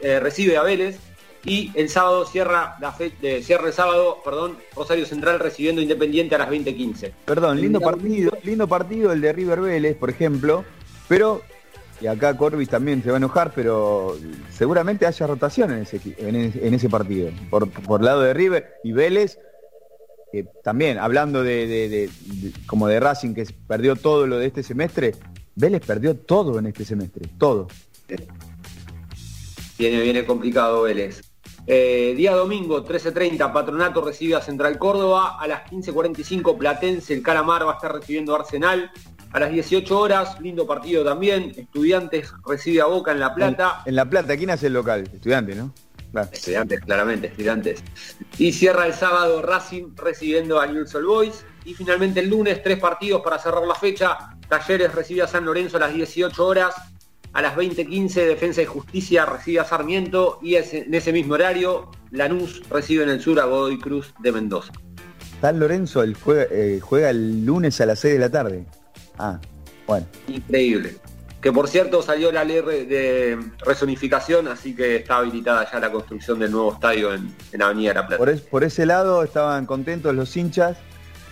[0.00, 0.98] eh, recibe a Vélez.
[1.44, 6.36] Y el sábado cierra, la fe- eh, cierra el sábado, perdón, Rosario Central recibiendo Independiente
[6.36, 7.12] a las 20.15.
[7.24, 10.64] Perdón, lindo partido, lindo partido el de River Vélez, por ejemplo,
[11.08, 11.42] pero,
[12.00, 14.16] y acá Corbis también se va a enojar, pero
[14.52, 18.34] seguramente haya rotación en ese, equi- en ese, en ese partido, por, por lado de
[18.34, 19.36] River y Vélez,
[20.32, 24.46] que también, hablando de, de- de- de- como de Racing, que perdió todo lo de
[24.46, 25.14] este semestre,
[25.54, 27.68] Vélez perdió todo en este semestre, todo.
[29.78, 31.22] Viene, viene complicado Vélez.
[31.66, 35.36] Eh, día domingo, 13.30, Patronato recibe a Central Córdoba.
[35.40, 38.90] A las 15.45, Platense, el Calamar va a estar recibiendo a Arsenal.
[39.32, 41.52] A las 18 horas, lindo partido también.
[41.56, 43.82] Estudiantes recibe a Boca en La Plata.
[43.84, 45.08] En, en La Plata, ¿quién hace el local?
[45.12, 45.72] Estudiante, ¿no?
[46.12, 46.28] Claro.
[46.32, 47.82] Estudiantes, claramente, estudiantes.
[48.38, 51.44] Y cierra el sábado Racing recibiendo a Newell's Old Boys.
[51.64, 54.36] Y finalmente el lunes, tres partidos para cerrar la fecha.
[54.48, 56.74] Talleres recibe a San Lorenzo a las 18 horas.
[57.32, 60.38] A las 20.15 Defensa y Justicia recibe a Sarmiento.
[60.42, 64.72] Y en ese mismo horario, Lanús recibe en el sur a Godoy Cruz de Mendoza.
[65.40, 68.64] San Lorenzo el juega, eh, juega el lunes a las 6 de la tarde.
[69.18, 69.40] Ah,
[69.86, 70.06] bueno.
[70.28, 70.96] Increíble.
[71.42, 73.36] Que por cierto salió la ley de
[73.66, 77.94] resonificación, así que está habilitada ya la construcción del nuevo estadio en, en Avenida de
[77.94, 78.18] La Plata.
[78.18, 80.76] Por, es- por ese lado estaban contentos los hinchas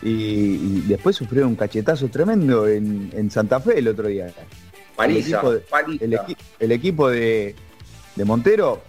[0.03, 4.33] y, y después sufrieron un cachetazo tremendo en, en Santa Fe el otro día.
[4.97, 6.05] Paliza, el equipo de, paliza.
[6.05, 7.55] el equi- el equipo de,
[8.17, 8.83] de Montero.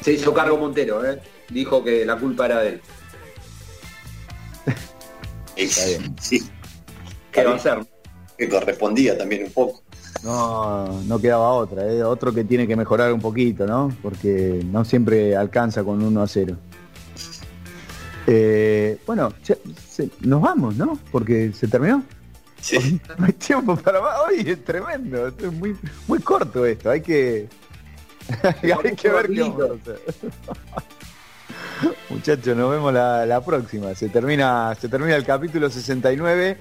[0.00, 1.20] Se hizo cargo Montero, ¿eh?
[1.50, 2.80] dijo que la culpa era de él.
[5.56, 6.16] Es- bien.
[6.20, 6.48] sí,
[7.30, 7.78] ¿Qué va a hacer?
[8.36, 9.82] Que correspondía también un poco.
[10.22, 12.02] No, no quedaba otra, ¿eh?
[12.02, 13.94] otro que tiene que mejorar un poquito, ¿no?
[14.02, 16.56] Porque no siempre alcanza con 1 a 0.
[18.26, 19.60] Eh, bueno, se-
[20.20, 20.98] nos vamos, ¿no?
[21.12, 22.02] Porque se terminó.
[22.60, 23.00] Sí.
[23.18, 24.16] No hay tiempo para más.
[24.26, 25.76] Hoy es tremendo, es muy,
[26.08, 26.90] muy corto esto.
[26.90, 27.48] Hay que,
[28.42, 30.82] Hay que ver qué vamos a.
[32.12, 33.94] Muchachos, nos vemos la, la próxima.
[33.94, 36.56] Se termina, se termina el capítulo 69.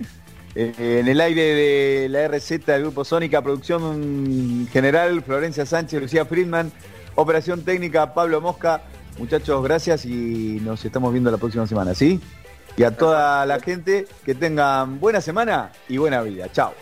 [0.56, 6.26] Eh, en el aire de la RZ del Grupo Sónica, producción general, Florencia Sánchez, Lucía
[6.26, 6.72] Friedman,
[7.16, 8.84] operación técnica, Pablo Mosca.
[9.18, 12.22] Muchachos, gracias y nos estamos viendo la próxima semana, ¿sí?
[12.78, 16.50] Y a toda la gente que tengan buena semana y buena vida.
[16.52, 16.74] Chao.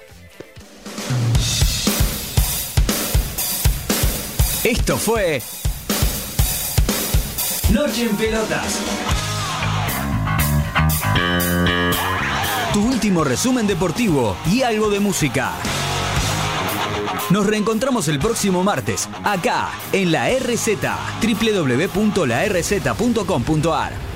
[4.64, 5.42] Esto fue
[7.72, 8.80] Noche en Pelotas.
[12.74, 15.52] Tu último resumen deportivo y algo de música.
[17.30, 20.80] Nos reencontramos el próximo martes, acá, en la RZ,
[21.22, 24.13] www.larz.com.ar.